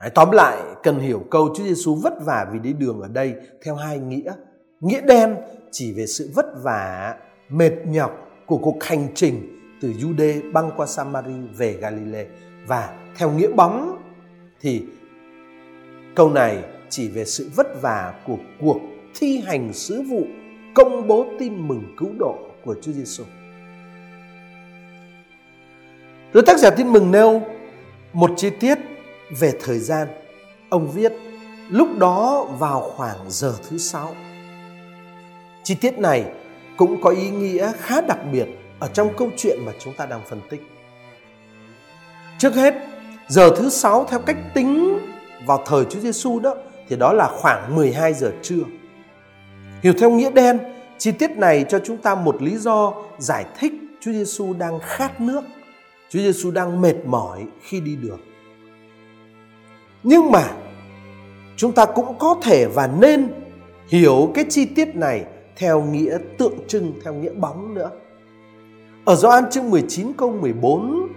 Đấy, 0.00 0.10
tóm 0.14 0.30
lại 0.30 0.62
cần 0.82 0.98
hiểu 0.98 1.22
câu 1.30 1.54
Chúa 1.54 1.64
Giêsu 1.64 1.94
vất 1.94 2.12
vả 2.24 2.46
vì 2.52 2.58
đi 2.58 2.72
đường 2.72 3.00
ở 3.00 3.08
đây 3.08 3.34
theo 3.64 3.74
hai 3.74 3.98
nghĩa. 3.98 4.32
Nghĩa 4.80 5.00
đen 5.00 5.36
chỉ 5.72 5.92
về 5.92 6.06
sự 6.06 6.30
vất 6.34 6.46
vả, 6.62 7.16
mệt 7.48 7.72
nhọc 7.86 8.27
của 8.48 8.58
cuộc 8.58 8.84
hành 8.84 9.08
trình 9.14 9.58
từ 9.80 9.92
Jude 9.92 10.52
băng 10.52 10.70
qua 10.76 10.86
Samari 10.86 11.32
về 11.56 11.72
Galilee 11.72 12.26
và 12.66 12.96
theo 13.16 13.30
nghĩa 13.30 13.48
bóng, 13.48 14.02
thì 14.60 14.82
câu 16.14 16.30
này 16.30 16.62
chỉ 16.88 17.08
về 17.08 17.24
sự 17.24 17.50
vất 17.56 17.82
vả 17.82 18.14
của 18.26 18.36
cuộc 18.60 18.80
thi 19.14 19.42
hành 19.46 19.72
sứ 19.72 20.02
vụ 20.02 20.22
công 20.74 21.08
bố 21.08 21.26
tin 21.38 21.68
mừng 21.68 21.94
cứu 21.96 22.08
độ 22.18 22.38
của 22.64 22.74
Chúa 22.82 22.92
Giêsu. 22.92 23.24
Rồi 26.32 26.42
tác 26.46 26.58
giả 26.58 26.70
tin 26.70 26.88
mừng 26.88 27.10
nêu 27.10 27.42
một 28.12 28.30
chi 28.36 28.50
tiết 28.60 28.78
về 29.38 29.52
thời 29.60 29.78
gian. 29.78 30.08
Ông 30.68 30.90
viết, 30.90 31.12
lúc 31.70 31.98
đó 31.98 32.44
vào 32.58 32.80
khoảng 32.80 33.18
giờ 33.28 33.54
thứ 33.68 33.78
sáu. 33.78 34.14
Chi 35.64 35.74
tiết 35.74 35.98
này 35.98 36.24
cũng 36.78 37.00
có 37.00 37.10
ý 37.10 37.30
nghĩa 37.30 37.72
khá 37.78 38.00
đặc 38.00 38.18
biệt 38.32 38.46
ở 38.78 38.88
trong 38.88 39.16
câu 39.16 39.30
chuyện 39.36 39.58
mà 39.66 39.72
chúng 39.78 39.94
ta 39.94 40.06
đang 40.06 40.20
phân 40.28 40.40
tích. 40.50 40.62
Trước 42.38 42.54
hết, 42.54 42.74
giờ 43.28 43.50
thứ 43.56 43.70
sáu 43.70 44.06
theo 44.10 44.18
cách 44.20 44.36
tính 44.54 44.98
vào 45.46 45.62
thời 45.66 45.84
Chúa 45.84 46.00
Giêsu 46.00 46.40
đó 46.40 46.54
thì 46.88 46.96
đó 46.96 47.12
là 47.12 47.28
khoảng 47.28 47.76
12 47.76 48.14
giờ 48.14 48.32
trưa. 48.42 48.62
Hiểu 49.82 49.92
theo 49.98 50.10
nghĩa 50.10 50.30
đen, 50.30 50.58
chi 50.98 51.12
tiết 51.12 51.30
này 51.30 51.64
cho 51.68 51.78
chúng 51.78 51.96
ta 51.96 52.14
một 52.14 52.42
lý 52.42 52.56
do 52.56 52.94
giải 53.18 53.44
thích 53.58 53.72
Chúa 54.00 54.12
Giêsu 54.12 54.54
đang 54.54 54.78
khát 54.82 55.20
nước. 55.20 55.40
Chúa 56.08 56.18
Giêsu 56.18 56.50
đang 56.50 56.80
mệt 56.80 56.94
mỏi 57.06 57.44
khi 57.62 57.80
đi 57.80 57.96
đường. 57.96 58.20
Nhưng 60.02 60.30
mà 60.30 60.44
chúng 61.56 61.72
ta 61.72 61.84
cũng 61.84 62.18
có 62.18 62.36
thể 62.42 62.66
và 62.66 62.86
nên 62.86 63.28
hiểu 63.88 64.30
cái 64.34 64.44
chi 64.48 64.64
tiết 64.64 64.96
này 64.96 65.24
theo 65.58 65.82
nghĩa 65.82 66.18
tượng 66.38 66.68
trưng, 66.68 66.92
theo 67.04 67.14
nghĩa 67.14 67.32
bóng 67.32 67.74
nữa. 67.74 67.90
Ở 69.04 69.16
Gioan 69.16 69.50
chương 69.50 69.70
19 69.70 70.12
câu 70.12 70.32
14, 70.32 71.08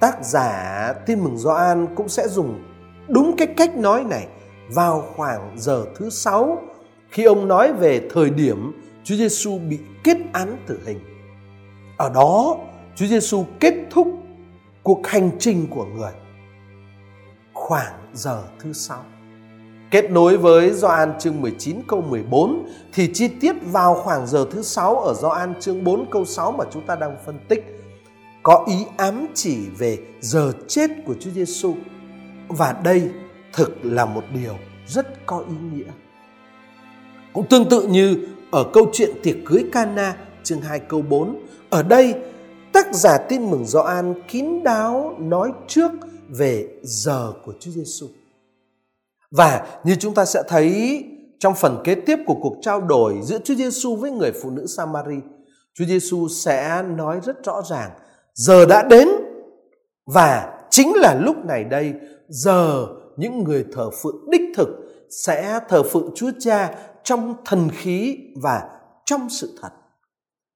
tác 0.00 0.24
giả 0.24 0.92
Tin 1.06 1.20
mừng 1.20 1.38
Gioan 1.38 1.86
cũng 1.94 2.08
sẽ 2.08 2.28
dùng 2.28 2.62
đúng 3.08 3.36
cái 3.36 3.46
cách 3.46 3.76
nói 3.76 4.04
này 4.04 4.26
vào 4.68 5.04
khoảng 5.16 5.54
giờ 5.56 5.86
thứ 5.96 6.10
sáu 6.10 6.62
khi 7.08 7.24
ông 7.24 7.48
nói 7.48 7.72
về 7.72 8.08
thời 8.14 8.30
điểm 8.30 8.72
Chúa 9.04 9.14
Giêsu 9.14 9.58
bị 9.58 9.78
kết 10.04 10.16
án 10.32 10.56
tử 10.66 10.80
hình. 10.86 11.00
Ở 11.96 12.10
đó, 12.14 12.56
Chúa 12.96 13.06
Giêsu 13.06 13.44
kết 13.60 13.74
thúc 13.90 14.08
cuộc 14.82 15.06
hành 15.06 15.30
trình 15.38 15.66
của 15.70 15.84
người 15.84 16.12
khoảng 17.52 18.10
giờ 18.12 18.42
thứ 18.58 18.72
sáu. 18.72 19.04
Kết 19.90 20.10
nối 20.10 20.36
với 20.36 20.70
Gioan 20.70 21.18
chương 21.18 21.40
19 21.40 21.76
câu 21.88 22.02
14 22.02 22.68
thì 22.92 23.10
chi 23.14 23.28
tiết 23.28 23.52
vào 23.62 23.94
khoảng 23.94 24.26
giờ 24.26 24.46
thứ 24.50 24.62
sáu 24.62 24.96
ở 24.96 25.14
Gioan 25.14 25.60
chương 25.60 25.84
4 25.84 26.10
câu 26.10 26.24
6 26.24 26.52
mà 26.52 26.64
chúng 26.72 26.86
ta 26.86 26.96
đang 26.96 27.16
phân 27.26 27.38
tích 27.48 27.80
có 28.42 28.64
ý 28.68 28.74
ám 28.96 29.26
chỉ 29.34 29.58
về 29.78 29.98
giờ 30.20 30.52
chết 30.68 30.90
của 31.06 31.14
Chúa 31.20 31.30
Giêsu. 31.30 31.74
Và 32.48 32.72
đây 32.84 33.10
thực 33.52 33.78
là 33.82 34.04
một 34.04 34.24
điều 34.34 34.54
rất 34.86 35.26
có 35.26 35.44
ý 35.48 35.54
nghĩa. 35.72 35.92
Cũng 37.32 37.46
tương 37.46 37.68
tự 37.68 37.86
như 37.86 38.28
ở 38.50 38.64
câu 38.72 38.90
chuyện 38.92 39.10
tiệc 39.22 39.36
cưới 39.46 39.64
Cana 39.72 40.16
chương 40.42 40.60
2 40.60 40.78
câu 40.78 41.02
4, 41.02 41.46
ở 41.70 41.82
đây 41.82 42.14
tác 42.72 42.94
giả 42.94 43.18
tin 43.18 43.50
mừng 43.50 43.66
Gioan 43.66 44.14
kín 44.28 44.62
đáo 44.64 45.16
nói 45.18 45.52
trước 45.66 45.90
về 46.28 46.68
giờ 46.82 47.32
của 47.44 47.52
Chúa 47.60 47.70
Giêsu. 47.70 48.06
Và 49.30 49.66
như 49.84 49.94
chúng 49.94 50.14
ta 50.14 50.24
sẽ 50.24 50.42
thấy 50.48 51.04
trong 51.38 51.54
phần 51.54 51.82
kế 51.84 51.94
tiếp 51.94 52.16
của 52.26 52.36
cuộc 52.42 52.56
trao 52.62 52.80
đổi 52.80 53.14
giữa 53.22 53.38
Chúa 53.44 53.54
Giêsu 53.54 53.96
với 53.96 54.10
người 54.10 54.32
phụ 54.42 54.50
nữ 54.50 54.66
Samari, 54.76 55.16
Chúa 55.74 55.84
Giêsu 55.84 56.28
sẽ 56.28 56.82
nói 56.96 57.20
rất 57.24 57.44
rõ 57.44 57.62
ràng 57.70 57.90
giờ 58.34 58.66
đã 58.66 58.82
đến 58.82 59.08
và 60.14 60.58
chính 60.70 60.92
là 60.96 61.14
lúc 61.20 61.36
này 61.44 61.64
đây 61.64 61.94
giờ 62.28 62.86
những 63.16 63.44
người 63.44 63.64
thờ 63.72 63.90
phượng 64.02 64.30
đích 64.30 64.42
thực 64.56 64.68
sẽ 65.24 65.60
thờ 65.68 65.82
phượng 65.82 66.10
Chúa 66.14 66.30
Cha 66.38 66.74
trong 67.04 67.34
thần 67.44 67.68
khí 67.72 68.18
và 68.42 68.62
trong 69.06 69.28
sự 69.28 69.58
thật. 69.62 69.70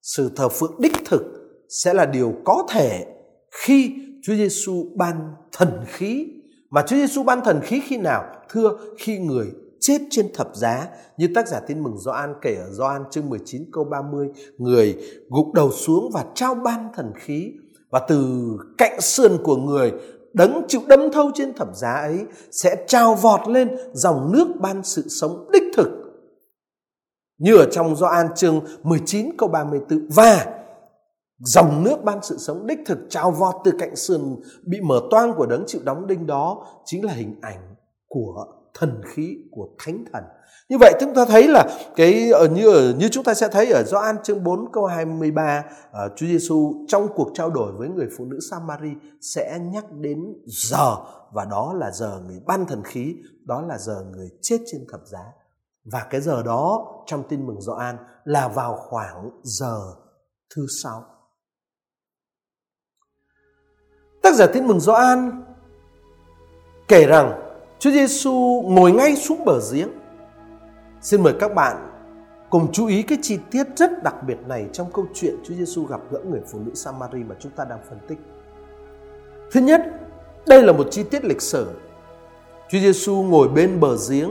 Sự 0.03 0.31
thờ 0.37 0.49
phượng 0.49 0.81
đích 0.81 0.93
thực 1.05 1.23
sẽ 1.69 1.95
là 1.95 2.07
điều 2.07 2.35
có 2.45 2.67
thể 2.71 3.07
khi 3.51 3.95
Chúa 4.23 4.35
Giêsu 4.35 4.87
ban 4.97 5.35
thần 5.53 5.85
khí 5.87 6.27
mà 6.75 6.83
Chúa 6.87 6.97
Giêsu 6.97 7.23
ban 7.23 7.41
thần 7.45 7.61
khí 7.61 7.81
khi 7.85 7.97
nào? 7.97 8.25
Thưa, 8.49 8.71
khi 8.99 9.19
người 9.19 9.47
chết 9.81 9.99
trên 10.11 10.33
thập 10.35 10.49
giá. 10.55 10.89
Như 11.17 11.29
tác 11.35 11.49
giả 11.49 11.61
tin 11.61 11.83
mừng 11.83 11.99
Gioan 11.99 12.35
kể 12.43 12.55
ở 12.55 12.71
Gioan 12.71 13.03
chương 13.11 13.29
19 13.31 13.65
câu 13.73 13.85
30 13.85 14.29
người 14.59 14.97
gục 15.31 15.53
đầu 15.55 15.71
xuống 15.71 16.11
và 16.13 16.25
trao 16.35 16.55
ban 16.55 16.89
thần 16.95 17.13
khí. 17.17 17.53
Và 17.91 18.01
từ 18.09 18.49
cạnh 18.79 19.01
sườn 19.01 19.33
của 19.45 19.57
người 19.57 19.93
đấng 20.33 20.63
chịu 20.69 20.81
đâm 20.87 21.01
thâu 21.13 21.31
trên 21.35 21.55
thập 21.55 21.69
giá 21.75 21.93
ấy 21.93 22.19
sẽ 22.51 22.85
trao 22.87 23.15
vọt 23.15 23.49
lên 23.49 23.77
dòng 23.93 24.33
nước 24.33 24.49
ban 24.61 24.83
sự 24.85 25.09
sống 25.09 25.51
đích 25.53 25.65
thực. 25.77 25.89
Như 27.39 27.57
ở 27.57 27.67
trong 27.73 27.97
Gioan 27.97 28.27
chương 28.37 28.61
19 28.83 29.37
câu 29.39 29.49
34 29.49 30.09
và 30.15 30.64
dòng 31.39 31.85
nước 31.85 31.97
ban 32.05 32.23
sự 32.23 32.39
sống 32.39 32.67
đích 32.67 32.79
thực 32.87 32.99
trao 33.09 33.31
vọt 33.31 33.55
từ 33.65 33.73
cạnh 33.79 33.97
sườn 33.97 34.37
bị 34.67 34.81
mở 34.81 35.01
toang 35.11 35.35
của 35.35 35.47
đấng 35.47 35.65
chịu 35.67 35.81
đóng 35.85 36.07
đinh 36.07 36.27
đó 36.27 36.67
chính 36.85 37.05
là 37.05 37.13
hình 37.13 37.39
ảnh 37.43 37.75
của 38.09 38.47
thần 38.75 39.01
khí 39.05 39.37
của 39.51 39.69
thánh 39.79 40.05
thần. 40.13 40.25
Như 40.69 40.77
vậy 40.81 40.93
chúng 41.01 41.15
ta 41.15 41.25
thấy 41.25 41.49
là 41.49 41.91
cái 41.97 42.31
ở 42.31 42.49
như 42.49 42.73
ở 42.73 42.95
như 42.99 43.09
chúng 43.09 43.25
ta 43.25 43.35
sẽ 43.35 43.49
thấy 43.49 43.73
ở 43.73 43.83
Gioan 43.83 44.17
chương 44.23 44.45
4 44.45 44.73
câu 44.73 44.87
23 44.87 45.59
uh, 45.59 45.65
ờ, 45.93 46.09
Chúa 46.17 46.27
Giêsu 46.27 46.75
trong 46.89 47.09
cuộc 47.15 47.31
trao 47.35 47.51
đổi 47.51 47.73
với 47.73 47.89
người 47.89 48.09
phụ 48.19 48.25
nữ 48.25 48.39
Samari 48.51 48.91
sẽ 49.21 49.59
nhắc 49.73 49.85
đến 49.93 50.19
giờ 50.47 50.97
và 51.33 51.45
đó 51.45 51.75
là 51.79 51.91
giờ 51.91 52.21
người 52.27 52.41
ban 52.47 52.67
thần 52.67 52.83
khí, 52.85 53.15
đó 53.47 53.63
là 53.69 53.79
giờ 53.79 54.05
người 54.11 54.29
chết 54.43 54.59
trên 54.67 54.81
thập 54.93 55.01
giá. 55.05 55.25
Và 55.93 56.07
cái 56.11 56.21
giờ 56.21 56.43
đó 56.43 56.87
trong 57.07 57.23
tin 57.29 57.47
mừng 57.47 57.61
Gioan 57.61 57.97
là 58.25 58.49
vào 58.49 58.77
khoảng 58.77 59.31
giờ 59.43 59.81
thứ 60.57 60.67
sáu. 60.83 61.03
Tác 64.25 64.35
giả 64.35 64.47
tin 64.47 64.67
mừng 64.67 64.81
Gioan 64.81 65.43
kể 66.89 67.07
rằng 67.07 67.33
Chúa 67.79 67.91
Giêsu 67.91 68.63
ngồi 68.67 68.93
ngay 68.93 69.17
xuống 69.17 69.45
bờ 69.45 69.61
giếng. 69.73 69.89
Xin 71.01 71.23
mời 71.23 71.35
các 71.41 71.55
bạn 71.55 71.77
cùng 72.51 72.73
chú 72.73 72.87
ý 72.87 73.03
cái 73.03 73.19
chi 73.23 73.39
tiết 73.51 73.67
rất 73.77 74.03
đặc 74.03 74.15
biệt 74.27 74.39
này 74.47 74.67
trong 74.73 74.93
câu 74.93 75.07
chuyện 75.15 75.35
Chúa 75.45 75.55
Giêsu 75.55 75.85
gặp 75.85 76.01
gỡ 76.11 76.19
người 76.31 76.41
phụ 76.53 76.59
nữ 76.59 76.71
Samari 76.75 77.19
mà 77.19 77.35
chúng 77.41 77.53
ta 77.53 77.65
đang 77.65 77.79
phân 77.89 77.99
tích. 78.09 78.19
Thứ 79.53 79.61
nhất, 79.61 79.83
đây 80.47 80.63
là 80.63 80.73
một 80.73 80.87
chi 80.91 81.03
tiết 81.03 81.25
lịch 81.25 81.43
sử. 81.43 81.71
Chúa 82.69 82.79
Giêsu 82.79 83.23
ngồi 83.23 83.49
bên 83.49 83.81
bờ 83.81 83.97
giếng 84.11 84.31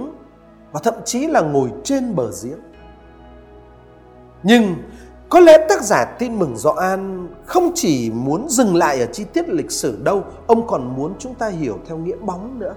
và 0.72 0.80
thậm 0.84 0.94
chí 1.06 1.28
là 1.28 1.42
ngồi 1.42 1.70
trên 1.84 2.16
bờ 2.16 2.32
giếng. 2.44 2.60
Nhưng 4.44 4.76
có 5.30 5.40
lẽ 5.40 5.63
tác 5.84 5.88
giả 5.88 6.06
tin 6.06 6.40
mừng 6.40 6.58
Gioan 6.58 7.28
không 7.46 7.72
chỉ 7.76 8.12
muốn 8.14 8.50
dừng 8.50 8.76
lại 8.76 9.00
ở 9.00 9.06
chi 9.06 9.24
tiết 9.34 9.50
lịch 9.50 9.72
sử 9.72 9.98
đâu, 10.04 10.24
ông 10.48 10.68
còn 10.68 10.96
muốn 10.96 11.14
chúng 11.20 11.36
ta 11.36 11.48
hiểu 11.48 11.78
theo 11.88 11.98
nghĩa 11.98 12.16
bóng 12.22 12.60
nữa. 12.60 12.76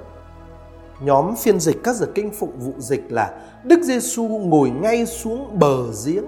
Nhóm 1.01 1.37
phiên 1.37 1.61
dịch 1.61 1.77
các 1.85 1.97
giờ 1.97 2.07
kinh 2.15 2.31
phụng 2.31 2.59
vụ 2.59 2.73
dịch 2.79 3.05
là 3.09 3.31
Đức 3.65 3.83
Giêsu 3.83 4.23
ngồi 4.23 4.71
ngay 4.71 5.07
xuống 5.07 5.59
bờ 5.59 5.77
giếng. 6.07 6.25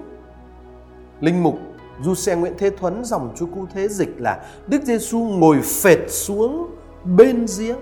Linh 1.19 1.43
mục 1.43 1.55
Du 2.03 2.15
Xe 2.15 2.35
Nguyễn 2.35 2.53
Thế 2.57 2.69
Thuấn 2.69 3.05
dòng 3.05 3.33
chú 3.35 3.45
Cú 3.55 3.65
Thế 3.73 3.87
dịch 3.87 4.15
là 4.17 4.45
Đức 4.67 4.83
Giêsu 4.83 5.19
ngồi 5.19 5.61
phệt 5.61 5.99
xuống 6.07 6.71
bên 7.03 7.45
giếng. 7.59 7.77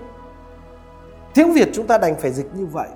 Tiếng 1.34 1.52
Việt 1.52 1.68
chúng 1.72 1.86
ta 1.86 1.98
đành 1.98 2.16
phải 2.20 2.32
dịch 2.32 2.54
như 2.54 2.66
vậy. 2.66 2.88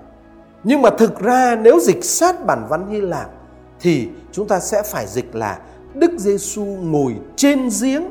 Nhưng 0.64 0.82
mà 0.82 0.90
thực 0.98 1.20
ra 1.20 1.56
nếu 1.56 1.80
dịch 1.80 2.04
sát 2.04 2.46
bản 2.46 2.66
văn 2.68 2.88
Hy 2.90 3.00
Lạp 3.00 3.30
thì 3.80 4.08
chúng 4.32 4.48
ta 4.48 4.60
sẽ 4.60 4.82
phải 4.82 5.06
dịch 5.06 5.34
là 5.34 5.58
Đức 5.94 6.10
Giêsu 6.18 6.64
ngồi 6.64 7.14
trên 7.36 7.68
giếng, 7.82 8.02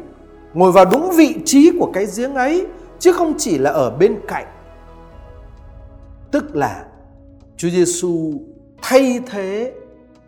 ngồi 0.53 0.71
vào 0.71 0.85
đúng 0.85 1.11
vị 1.17 1.35
trí 1.45 1.71
của 1.79 1.91
cái 1.93 2.05
giếng 2.17 2.35
ấy 2.35 2.65
chứ 2.99 3.13
không 3.13 3.33
chỉ 3.37 3.57
là 3.57 3.71
ở 3.71 3.89
bên 3.89 4.19
cạnh 4.27 4.45
tức 6.31 6.55
là 6.55 6.85
Chúa 7.57 7.69
Giêsu 7.69 8.33
thay 8.81 9.19
thế 9.31 9.73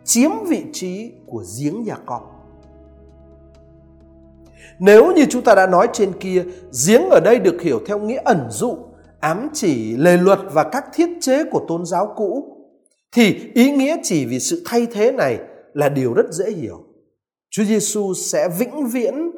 chiếm 0.04 0.30
vị 0.48 0.64
trí 0.72 1.12
của 1.26 1.44
giếng 1.58 1.82
nhà 1.82 1.96
con. 2.06 2.22
Nếu 4.78 5.12
như 5.12 5.26
chúng 5.30 5.42
ta 5.42 5.54
đã 5.54 5.66
nói 5.66 5.88
trên 5.92 6.12
kia, 6.20 6.44
giếng 6.86 7.08
ở 7.10 7.20
đây 7.20 7.38
được 7.38 7.62
hiểu 7.62 7.80
theo 7.86 7.98
nghĩa 7.98 8.20
ẩn 8.24 8.46
dụ, 8.50 8.76
ám 9.20 9.48
chỉ 9.52 9.96
lề 9.96 10.16
luật 10.16 10.38
và 10.52 10.64
các 10.64 10.84
thiết 10.94 11.08
chế 11.20 11.44
của 11.44 11.64
tôn 11.68 11.86
giáo 11.86 12.12
cũ, 12.16 12.56
thì 13.12 13.50
ý 13.54 13.70
nghĩa 13.70 13.96
chỉ 14.02 14.26
vì 14.26 14.40
sự 14.40 14.62
thay 14.66 14.86
thế 14.92 15.12
này 15.12 15.38
là 15.74 15.88
điều 15.88 16.14
rất 16.14 16.26
dễ 16.30 16.50
hiểu. 16.50 16.84
Chúa 17.56 17.64
Giêsu 17.64 18.14
sẽ 18.14 18.48
vĩnh 18.58 18.86
viễn 18.86 19.30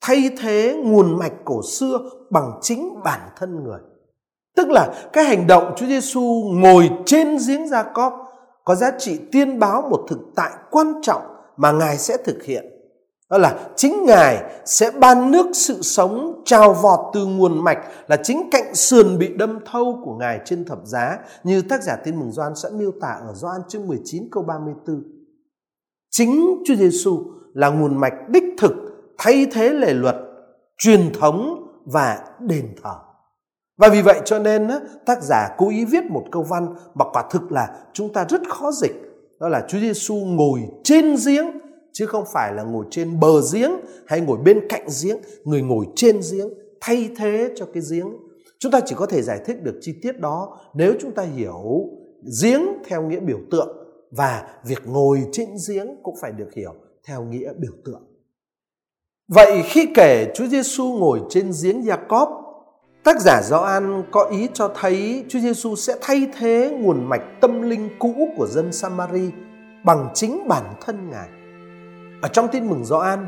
thay 0.00 0.30
thế 0.38 0.80
nguồn 0.84 1.18
mạch 1.18 1.32
cổ 1.44 1.62
xưa 1.62 1.98
bằng 2.30 2.58
chính 2.62 3.02
bản 3.04 3.20
thân 3.36 3.64
người. 3.64 3.78
Tức 4.56 4.68
là 4.70 5.08
cái 5.12 5.24
hành 5.24 5.46
động 5.46 5.74
Chúa 5.76 5.86
Giêsu 5.86 6.22
ngồi 6.54 6.90
trên 7.06 7.36
giếng 7.48 7.68
Gia 7.68 7.82
Cóp 7.82 8.14
có 8.64 8.74
giá 8.74 8.90
trị 8.98 9.20
tiên 9.32 9.58
báo 9.58 9.82
một 9.90 10.06
thực 10.08 10.18
tại 10.36 10.50
quan 10.70 10.92
trọng 11.02 11.22
mà 11.56 11.72
Ngài 11.72 11.98
sẽ 11.98 12.16
thực 12.24 12.42
hiện. 12.42 12.64
Đó 13.30 13.38
là 13.38 13.68
chính 13.76 14.04
Ngài 14.04 14.52
sẽ 14.64 14.90
ban 14.90 15.30
nước 15.30 15.46
sự 15.52 15.82
sống 15.82 16.42
trào 16.44 16.74
vọt 16.74 17.00
từ 17.14 17.26
nguồn 17.26 17.64
mạch 17.64 17.78
là 18.08 18.16
chính 18.16 18.50
cạnh 18.50 18.74
sườn 18.74 19.18
bị 19.18 19.28
đâm 19.28 19.58
thâu 19.72 20.00
của 20.04 20.16
Ngài 20.16 20.40
trên 20.44 20.64
thập 20.64 20.78
giá, 20.84 21.18
như 21.44 21.62
tác 21.62 21.82
giả 21.82 21.96
tin 21.96 22.20
mừng 22.20 22.32
Gioan 22.32 22.54
sẽ 22.54 22.68
miêu 22.72 22.92
tả 23.00 23.20
ở 23.26 23.34
Gioan 23.34 23.60
chương 23.68 23.86
19 23.86 24.28
câu 24.32 24.42
34. 24.42 25.02
Chính 26.10 26.62
Chúa 26.66 26.74
Giêsu 26.74 27.39
là 27.54 27.68
nguồn 27.68 28.00
mạch 28.00 28.28
đích 28.28 28.44
thực 28.58 28.72
thay 29.18 29.46
thế 29.52 29.68
lề 29.68 29.92
luật, 29.92 30.16
truyền 30.78 31.12
thống 31.20 31.66
và 31.84 32.18
đền 32.40 32.74
thờ. 32.82 32.94
Và 33.78 33.88
vì 33.88 34.02
vậy 34.02 34.20
cho 34.24 34.38
nên 34.38 34.68
tác 35.06 35.22
giả 35.22 35.48
cố 35.58 35.70
ý 35.70 35.84
viết 35.84 36.04
một 36.04 36.24
câu 36.32 36.42
văn 36.42 36.74
mà 36.94 37.04
quả 37.12 37.24
thực 37.30 37.52
là 37.52 37.68
chúng 37.92 38.12
ta 38.12 38.26
rất 38.28 38.40
khó 38.48 38.72
dịch. 38.72 38.92
Đó 39.40 39.48
là 39.48 39.64
Chúa 39.68 39.78
Giêsu 39.78 40.14
ngồi 40.14 40.60
trên 40.84 41.16
giếng 41.26 41.46
chứ 41.92 42.06
không 42.06 42.24
phải 42.32 42.54
là 42.54 42.62
ngồi 42.62 42.84
trên 42.90 43.20
bờ 43.20 43.40
giếng 43.52 43.70
hay 44.06 44.20
ngồi 44.20 44.38
bên 44.38 44.60
cạnh 44.68 44.86
giếng, 45.02 45.16
người 45.44 45.62
ngồi 45.62 45.86
trên 45.96 46.20
giếng 46.32 46.48
thay 46.80 47.10
thế 47.16 47.50
cho 47.56 47.66
cái 47.74 47.82
giếng. 47.90 48.08
Chúng 48.58 48.72
ta 48.72 48.80
chỉ 48.86 48.94
có 48.98 49.06
thể 49.06 49.22
giải 49.22 49.40
thích 49.46 49.62
được 49.62 49.78
chi 49.80 49.92
tiết 50.02 50.20
đó 50.20 50.58
nếu 50.74 50.94
chúng 51.00 51.12
ta 51.12 51.22
hiểu 51.22 51.88
giếng 52.42 52.62
theo 52.84 53.02
nghĩa 53.02 53.20
biểu 53.20 53.38
tượng 53.50 53.76
và 54.10 54.48
việc 54.64 54.86
ngồi 54.86 55.22
trên 55.32 55.48
giếng 55.68 55.86
cũng 56.02 56.14
phải 56.20 56.32
được 56.32 56.48
hiểu 56.56 56.74
theo 57.06 57.22
nghĩa 57.22 57.52
biểu 57.58 57.72
tượng. 57.84 58.02
Vậy 59.28 59.62
khi 59.64 59.88
kể 59.94 60.32
Chúa 60.34 60.46
Giêsu 60.46 60.84
ngồi 60.84 61.20
trên 61.30 61.52
giếng 61.62 61.84
Gia-cóp, 61.84 62.28
tác 63.04 63.20
giả 63.20 63.42
Gioan 63.42 64.02
có 64.10 64.24
ý 64.24 64.48
cho 64.54 64.72
thấy 64.80 65.24
Chúa 65.28 65.38
Giêsu 65.38 65.76
sẽ 65.76 65.96
thay 66.00 66.30
thế 66.38 66.78
nguồn 66.80 67.08
mạch 67.08 67.22
tâm 67.40 67.62
linh 67.62 67.88
cũ 67.98 68.28
của 68.36 68.46
dân 68.46 68.72
Samari 68.72 69.30
bằng 69.84 70.08
chính 70.14 70.48
bản 70.48 70.74
thân 70.80 71.10
Ngài. 71.10 71.28
Ở 72.22 72.28
trong 72.28 72.48
tin 72.52 72.68
mừng 72.68 72.84
Gioan, 72.84 73.26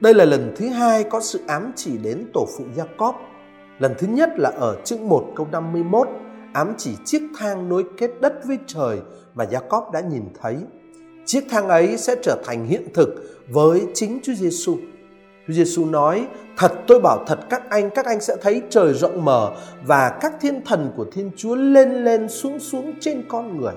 đây 0.00 0.14
là 0.14 0.24
lần 0.24 0.54
thứ 0.56 0.68
hai 0.68 1.04
có 1.04 1.20
sự 1.20 1.40
ám 1.46 1.72
chỉ 1.76 1.98
đến 1.98 2.30
tổ 2.34 2.46
phụ 2.58 2.64
Gia-cóp. 2.76 3.12
Lần 3.78 3.94
thứ 3.98 4.06
nhất 4.06 4.30
là 4.36 4.50
ở 4.50 4.76
chương 4.84 5.08
1 5.08 5.32
câu 5.36 5.46
51, 5.52 6.08
ám 6.52 6.74
chỉ 6.78 6.96
chiếc 7.04 7.22
thang 7.38 7.68
nối 7.68 7.84
kết 7.98 8.10
đất 8.20 8.34
với 8.46 8.58
trời 8.66 9.00
mà 9.34 9.44
Gia-cóp 9.44 9.92
đã 9.92 10.00
nhìn 10.00 10.24
thấy. 10.40 10.56
Chiếc 11.26 11.44
thang 11.50 11.68
ấy 11.68 11.96
sẽ 11.96 12.16
trở 12.22 12.42
thành 12.44 12.66
hiện 12.66 12.88
thực 12.94 13.40
với 13.48 13.82
chính 13.94 14.18
Chúa 14.22 14.34
Giêsu. 14.34 14.76
Chúa 15.46 15.54
Giêsu 15.54 15.84
nói: 15.86 16.26
"Thật 16.56 16.72
tôi 16.86 17.00
bảo 17.00 17.24
thật 17.26 17.38
các 17.50 17.70
anh, 17.70 17.90
các 17.90 18.06
anh 18.06 18.20
sẽ 18.20 18.36
thấy 18.42 18.62
trời 18.70 18.94
rộng 18.94 19.24
mở 19.24 19.52
và 19.86 20.18
các 20.20 20.32
thiên 20.40 20.64
thần 20.64 20.92
của 20.96 21.04
Thiên 21.12 21.30
Chúa 21.36 21.54
lên 21.54 22.04
lên 22.04 22.28
xuống 22.28 22.60
xuống 22.60 22.92
trên 23.00 23.22
con 23.28 23.60
người." 23.60 23.74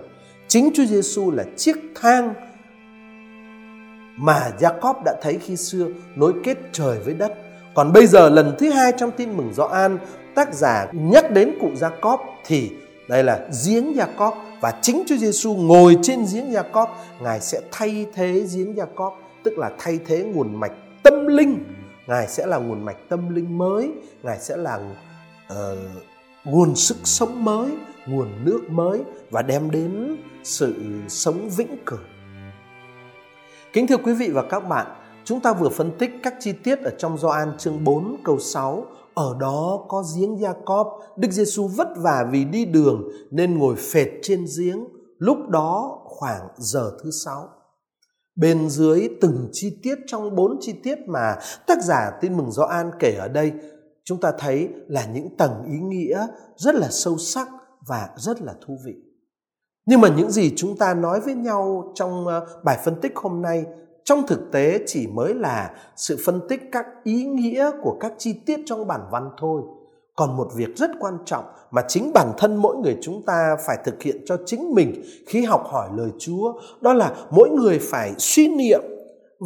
Chính 0.47 0.69
Chúa 0.73 0.85
Giêsu 0.85 1.31
là 1.31 1.43
chiếc 1.57 1.77
thang 1.95 2.33
mà 4.17 4.51
Jacob 4.59 5.03
đã 5.05 5.15
thấy 5.21 5.39
khi 5.41 5.55
xưa 5.55 5.87
nối 6.15 6.33
kết 6.43 6.57
trời 6.71 6.99
với 6.99 7.13
đất. 7.13 7.33
Còn 7.75 7.93
bây 7.93 8.07
giờ 8.07 8.29
lần 8.29 8.55
thứ 8.59 8.69
hai 8.69 8.93
trong 8.97 9.11
tin 9.11 9.37
mừng 9.37 9.53
Gioan, 9.53 9.97
tác 10.35 10.53
giả 10.53 10.87
nhắc 10.93 11.31
đến 11.31 11.53
cụ 11.61 11.69
Jacob 11.79 12.17
thì 12.45 12.71
đây 13.07 13.23
là 13.23 13.39
giếng 13.65 13.93
Jacob 13.93 14.31
và 14.61 14.79
chính 14.81 15.03
Chúa 15.07 15.15
Giêsu 15.15 15.55
ngồi 15.55 15.97
trên 16.01 16.25
giếng 16.33 16.51
Jacob, 16.51 16.87
Ngài 17.21 17.41
sẽ 17.41 17.61
thay 17.71 18.05
thế 18.13 18.45
giếng 18.55 18.75
Jacob, 18.75 19.11
tức 19.43 19.57
là 19.57 19.71
thay 19.79 19.99
thế 20.05 20.23
nguồn 20.23 20.59
mạch 20.59 20.73
tâm 21.03 21.27
linh. 21.27 21.63
Ngài 22.07 22.27
sẽ 22.27 22.45
là 22.45 22.57
nguồn 22.57 22.85
mạch 22.85 22.97
tâm 23.09 23.35
linh 23.35 23.57
mới, 23.57 23.91
Ngài 24.23 24.39
sẽ 24.39 24.57
là 24.57 24.79
uh, 25.53 25.57
nguồn 26.43 26.75
sức 26.75 26.97
sống 27.03 27.45
mới, 27.45 27.71
nguồn 28.05 28.45
nước 28.45 28.61
mới 28.69 29.01
và 29.29 29.41
đem 29.41 29.71
đến 29.71 30.17
sự 30.43 30.75
sống 31.07 31.49
vĩnh 31.49 31.77
cửu 31.85 31.99
Kính 33.73 33.87
thưa 33.87 33.97
quý 33.97 34.13
vị 34.13 34.29
và 34.29 34.43
các 34.49 34.59
bạn, 34.59 34.87
chúng 35.23 35.39
ta 35.39 35.53
vừa 35.53 35.69
phân 35.69 35.91
tích 35.97 36.11
các 36.23 36.33
chi 36.39 36.51
tiết 36.51 36.79
ở 36.79 36.91
trong 36.97 37.17
Gioan 37.17 37.57
chương 37.57 37.83
4 37.83 38.17
câu 38.23 38.39
6. 38.39 38.85
Ở 39.17 39.35
đó 39.39 39.85
có 39.87 40.03
giếng 40.15 40.39
Gia-cóp, 40.39 40.99
Đức 41.17 41.31
Giêsu 41.31 41.67
vất 41.67 41.87
vả 41.97 42.27
vì 42.31 42.45
đi 42.45 42.65
đường 42.65 43.09
nên 43.31 43.57
ngồi 43.57 43.75
phệt 43.75 44.07
trên 44.21 44.45
giếng. 44.57 44.87
Lúc 45.17 45.37
đó 45.49 45.99
khoảng 46.05 46.47
giờ 46.57 46.91
thứ 47.03 47.11
sáu. 47.11 47.49
Bên 48.35 48.69
dưới 48.69 49.09
từng 49.21 49.49
chi 49.51 49.79
tiết 49.83 49.95
trong 50.07 50.35
bốn 50.35 50.57
chi 50.61 50.73
tiết 50.83 50.95
mà 51.07 51.35
tác 51.67 51.83
giả 51.83 52.11
tin 52.21 52.37
mừng 52.37 52.51
Gioan 52.51 52.91
kể 52.99 53.15
ở 53.15 53.27
đây, 53.27 53.51
chúng 54.03 54.19
ta 54.19 54.31
thấy 54.39 54.69
là 54.87 55.05
những 55.05 55.37
tầng 55.37 55.63
ý 55.71 55.79
nghĩa 55.79 56.27
rất 56.55 56.75
là 56.75 56.87
sâu 56.91 57.17
sắc 57.17 57.47
và 57.87 58.09
rất 58.17 58.41
là 58.41 58.53
thú 58.65 58.77
vị. 58.85 58.93
Nhưng 59.85 60.01
mà 60.01 60.09
những 60.17 60.31
gì 60.31 60.53
chúng 60.55 60.77
ta 60.77 60.93
nói 60.93 61.19
với 61.19 61.35
nhau 61.35 61.91
trong 61.95 62.27
ờ, 62.27 62.47
bài 62.63 62.79
phân 62.85 63.01
tích 63.01 63.11
hôm 63.15 63.41
nay 63.41 63.65
trong 64.07 64.27
thực 64.27 64.51
tế 64.51 64.79
chỉ 64.85 65.07
mới 65.07 65.33
là 65.33 65.71
sự 65.95 66.17
phân 66.25 66.41
tích 66.49 66.61
các 66.71 66.85
ý 67.03 67.23
nghĩa 67.23 67.71
của 67.81 67.97
các 67.99 68.13
chi 68.17 68.33
tiết 68.45 68.59
trong 68.65 68.87
bản 68.87 69.01
văn 69.11 69.29
thôi. 69.37 69.61
Còn 70.15 70.37
một 70.37 70.47
việc 70.55 70.75
rất 70.75 70.91
quan 70.99 71.17
trọng 71.25 71.45
mà 71.71 71.81
chính 71.87 72.13
bản 72.13 72.31
thân 72.37 72.55
mỗi 72.55 72.75
người 72.75 72.97
chúng 73.01 73.23
ta 73.25 73.57
phải 73.67 73.77
thực 73.85 74.03
hiện 74.03 74.23
cho 74.25 74.37
chính 74.45 74.73
mình 74.73 75.03
khi 75.27 75.43
học 75.43 75.63
hỏi 75.65 75.89
lời 75.95 76.09
Chúa, 76.19 76.53
đó 76.81 76.93
là 76.93 77.15
mỗi 77.29 77.49
người 77.49 77.79
phải 77.79 78.13
suy 78.17 78.47
niệm 78.47 78.81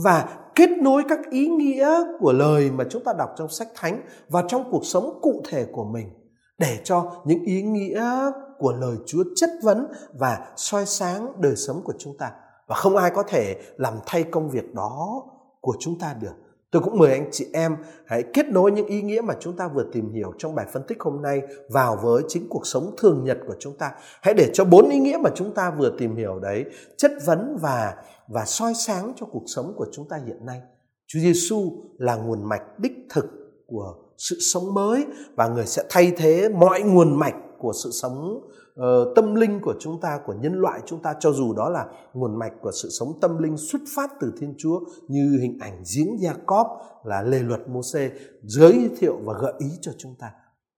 và 0.03 0.29
kết 0.55 0.69
nối 0.69 1.03
các 1.09 1.19
ý 1.29 1.47
nghĩa 1.47 1.89
của 2.19 2.31
lời 2.31 2.71
mà 2.71 2.83
chúng 2.89 3.03
ta 3.03 3.13
đọc 3.17 3.29
trong 3.37 3.49
sách 3.49 3.67
thánh 3.75 4.01
và 4.29 4.43
trong 4.47 4.71
cuộc 4.71 4.85
sống 4.85 5.19
cụ 5.21 5.41
thể 5.49 5.65
của 5.71 5.83
mình 5.83 6.09
để 6.57 6.79
cho 6.83 7.11
những 7.25 7.43
ý 7.43 7.61
nghĩa 7.61 8.31
của 8.59 8.73
lời 8.73 8.95
Chúa 9.05 9.23
chất 9.35 9.49
vấn 9.63 9.87
và 10.19 10.47
soi 10.55 10.85
sáng 10.85 11.41
đời 11.41 11.55
sống 11.55 11.81
của 11.83 11.93
chúng 11.99 12.17
ta. 12.17 12.31
Và 12.71 12.77
không 12.77 12.95
ai 12.95 13.11
có 13.15 13.23
thể 13.23 13.55
làm 13.77 13.93
thay 14.05 14.23
công 14.23 14.49
việc 14.49 14.73
đó 14.73 15.23
của 15.61 15.75
chúng 15.79 15.99
ta 15.99 16.15
được. 16.21 16.33
Tôi 16.71 16.81
cũng 16.81 16.97
mời 16.97 17.11
anh 17.11 17.29
chị 17.31 17.45
em 17.53 17.75
hãy 18.05 18.23
kết 18.33 18.45
nối 18.45 18.71
những 18.71 18.87
ý 18.87 19.01
nghĩa 19.01 19.21
mà 19.21 19.33
chúng 19.39 19.55
ta 19.55 19.67
vừa 19.67 19.85
tìm 19.93 20.13
hiểu 20.13 20.33
trong 20.37 20.55
bài 20.55 20.65
phân 20.73 20.83
tích 20.87 21.01
hôm 21.01 21.21
nay 21.21 21.41
vào 21.69 21.99
với 22.03 22.23
chính 22.27 22.49
cuộc 22.49 22.67
sống 22.67 22.95
thường 22.97 23.23
nhật 23.23 23.37
của 23.47 23.55
chúng 23.59 23.77
ta. 23.77 23.91
Hãy 24.21 24.33
để 24.33 24.49
cho 24.53 24.65
bốn 24.65 24.89
ý 24.89 24.99
nghĩa 24.99 25.17
mà 25.23 25.29
chúng 25.35 25.53
ta 25.53 25.71
vừa 25.71 25.91
tìm 25.97 26.15
hiểu 26.15 26.39
đấy 26.39 26.65
chất 26.97 27.11
vấn 27.25 27.57
và 27.61 27.95
và 28.27 28.45
soi 28.45 28.73
sáng 28.73 29.13
cho 29.15 29.25
cuộc 29.25 29.43
sống 29.45 29.73
của 29.77 29.87
chúng 29.91 30.07
ta 30.09 30.19
hiện 30.25 30.45
nay. 30.45 30.61
Chúa 31.07 31.19
Giêsu 31.19 31.71
là 31.97 32.15
nguồn 32.15 32.49
mạch 32.49 32.79
đích 32.79 32.93
thực 33.09 33.25
của 33.67 33.95
sự 34.17 34.37
sống 34.39 34.73
mới 34.73 35.05
và 35.35 35.47
người 35.47 35.65
sẽ 35.65 35.83
thay 35.89 36.11
thế 36.17 36.49
mọi 36.49 36.81
nguồn 36.81 37.19
mạch 37.19 37.35
của 37.57 37.73
sự 37.83 37.89
sống 37.91 38.41
uh, 38.79 38.85
tâm 39.15 39.35
linh 39.35 39.59
của 39.61 39.73
chúng 39.79 40.01
ta 40.01 40.19
của 40.25 40.33
nhân 40.33 40.53
loại 40.53 40.81
chúng 40.85 41.01
ta 41.01 41.15
cho 41.19 41.31
dù 41.31 41.53
đó 41.53 41.69
là 41.69 41.85
nguồn 42.13 42.39
mạch 42.39 42.53
của 42.61 42.71
sự 42.71 42.89
sống 42.89 43.19
tâm 43.21 43.37
linh 43.37 43.57
xuất 43.57 43.81
phát 43.95 44.11
từ 44.19 44.33
Thiên 44.39 44.53
Chúa 44.57 44.79
như 45.07 45.37
hình 45.41 45.57
ảnh 45.61 45.83
giếng 45.95 46.17
Gia-cóp 46.19 46.67
là 47.03 47.21
lề 47.23 47.39
luật 47.39 47.69
mô 47.69 47.81
xê 47.93 48.11
giới 48.43 48.89
thiệu 48.97 49.17
và 49.23 49.33
gợi 49.41 49.53
ý 49.59 49.67
cho 49.81 49.91
chúng 49.97 50.15
ta. 50.19 50.31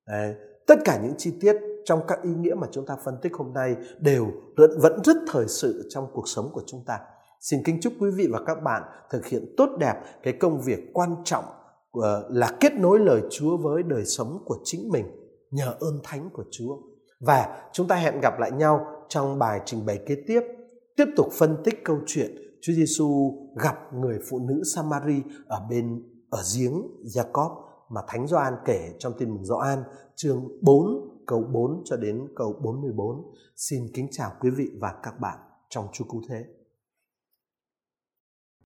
Đấy. 0.07 0.35
Tất 0.67 0.75
cả 0.85 0.99
những 1.03 1.13
chi 1.17 1.33
tiết 1.41 1.55
trong 1.85 2.01
các 2.07 2.21
ý 2.23 2.29
nghĩa 2.29 2.53
mà 2.53 2.67
chúng 2.71 2.85
ta 2.85 2.95
phân 3.05 3.15
tích 3.21 3.33
hôm 3.33 3.53
nay 3.53 3.75
đều 3.99 4.27
vẫn 4.55 4.99
rất 5.03 5.17
thời 5.27 5.47
sự 5.47 5.87
trong 5.89 6.07
cuộc 6.13 6.27
sống 6.27 6.49
của 6.53 6.63
chúng 6.67 6.83
ta. 6.85 6.99
Xin 7.39 7.63
kính 7.65 7.79
chúc 7.81 7.93
quý 7.99 8.09
vị 8.15 8.27
và 8.31 8.39
các 8.45 8.63
bạn 8.63 8.83
thực 9.09 9.25
hiện 9.25 9.53
tốt 9.57 9.69
đẹp 9.79 9.93
cái 10.23 10.33
công 10.33 10.61
việc 10.61 10.79
quan 10.93 11.15
trọng 11.25 11.43
ờ, 11.91 12.29
là 12.29 12.57
kết 12.59 12.73
nối 12.73 12.99
lời 12.99 13.21
Chúa 13.31 13.57
với 13.57 13.83
đời 13.83 14.05
sống 14.05 14.43
của 14.45 14.57
chính 14.63 14.89
mình 14.89 15.05
nhờ 15.51 15.75
ơn 15.79 15.99
thánh 16.03 16.29
của 16.33 16.43
Chúa. 16.51 16.77
Và 17.25 17.69
chúng 17.73 17.87
ta 17.87 17.95
hẹn 17.95 18.19
gặp 18.21 18.39
lại 18.39 18.51
nhau 18.51 18.85
trong 19.09 19.39
bài 19.39 19.61
trình 19.65 19.85
bày 19.85 19.99
kế 20.05 20.15
tiếp, 20.27 20.41
tiếp 20.95 21.05
tục 21.15 21.27
phân 21.31 21.57
tích 21.63 21.83
câu 21.85 21.97
chuyện 22.07 22.31
Chúa 22.61 22.73
Giêsu 22.73 23.33
gặp 23.55 23.93
người 23.93 24.19
phụ 24.29 24.39
nữ 24.39 24.61
Samari 24.75 25.21
ở 25.47 25.67
bên 25.69 26.03
ở 26.29 26.41
giếng 26.57 26.87
Jacob 27.03 27.49
mà 27.89 28.01
Thánh 28.07 28.27
Gioan 28.27 28.53
kể 28.65 28.93
trong 28.99 29.13
Tin 29.19 29.29
mừng 29.29 29.45
Gioan 29.45 29.83
chương 30.15 30.47
4 30.61 30.85
câu 31.27 31.43
4 31.53 31.81
cho 31.85 31.97
đến 31.97 32.27
câu 32.35 32.53
44. 32.63 33.33
Xin 33.55 33.83
kính 33.93 34.07
chào 34.11 34.31
quý 34.39 34.49
vị 34.49 34.69
và 34.81 34.93
các 35.03 35.19
bạn 35.19 35.37
trong 35.69 35.87
Chúa 35.93 36.05
Cứu 36.11 36.21
Thế. 36.29 36.45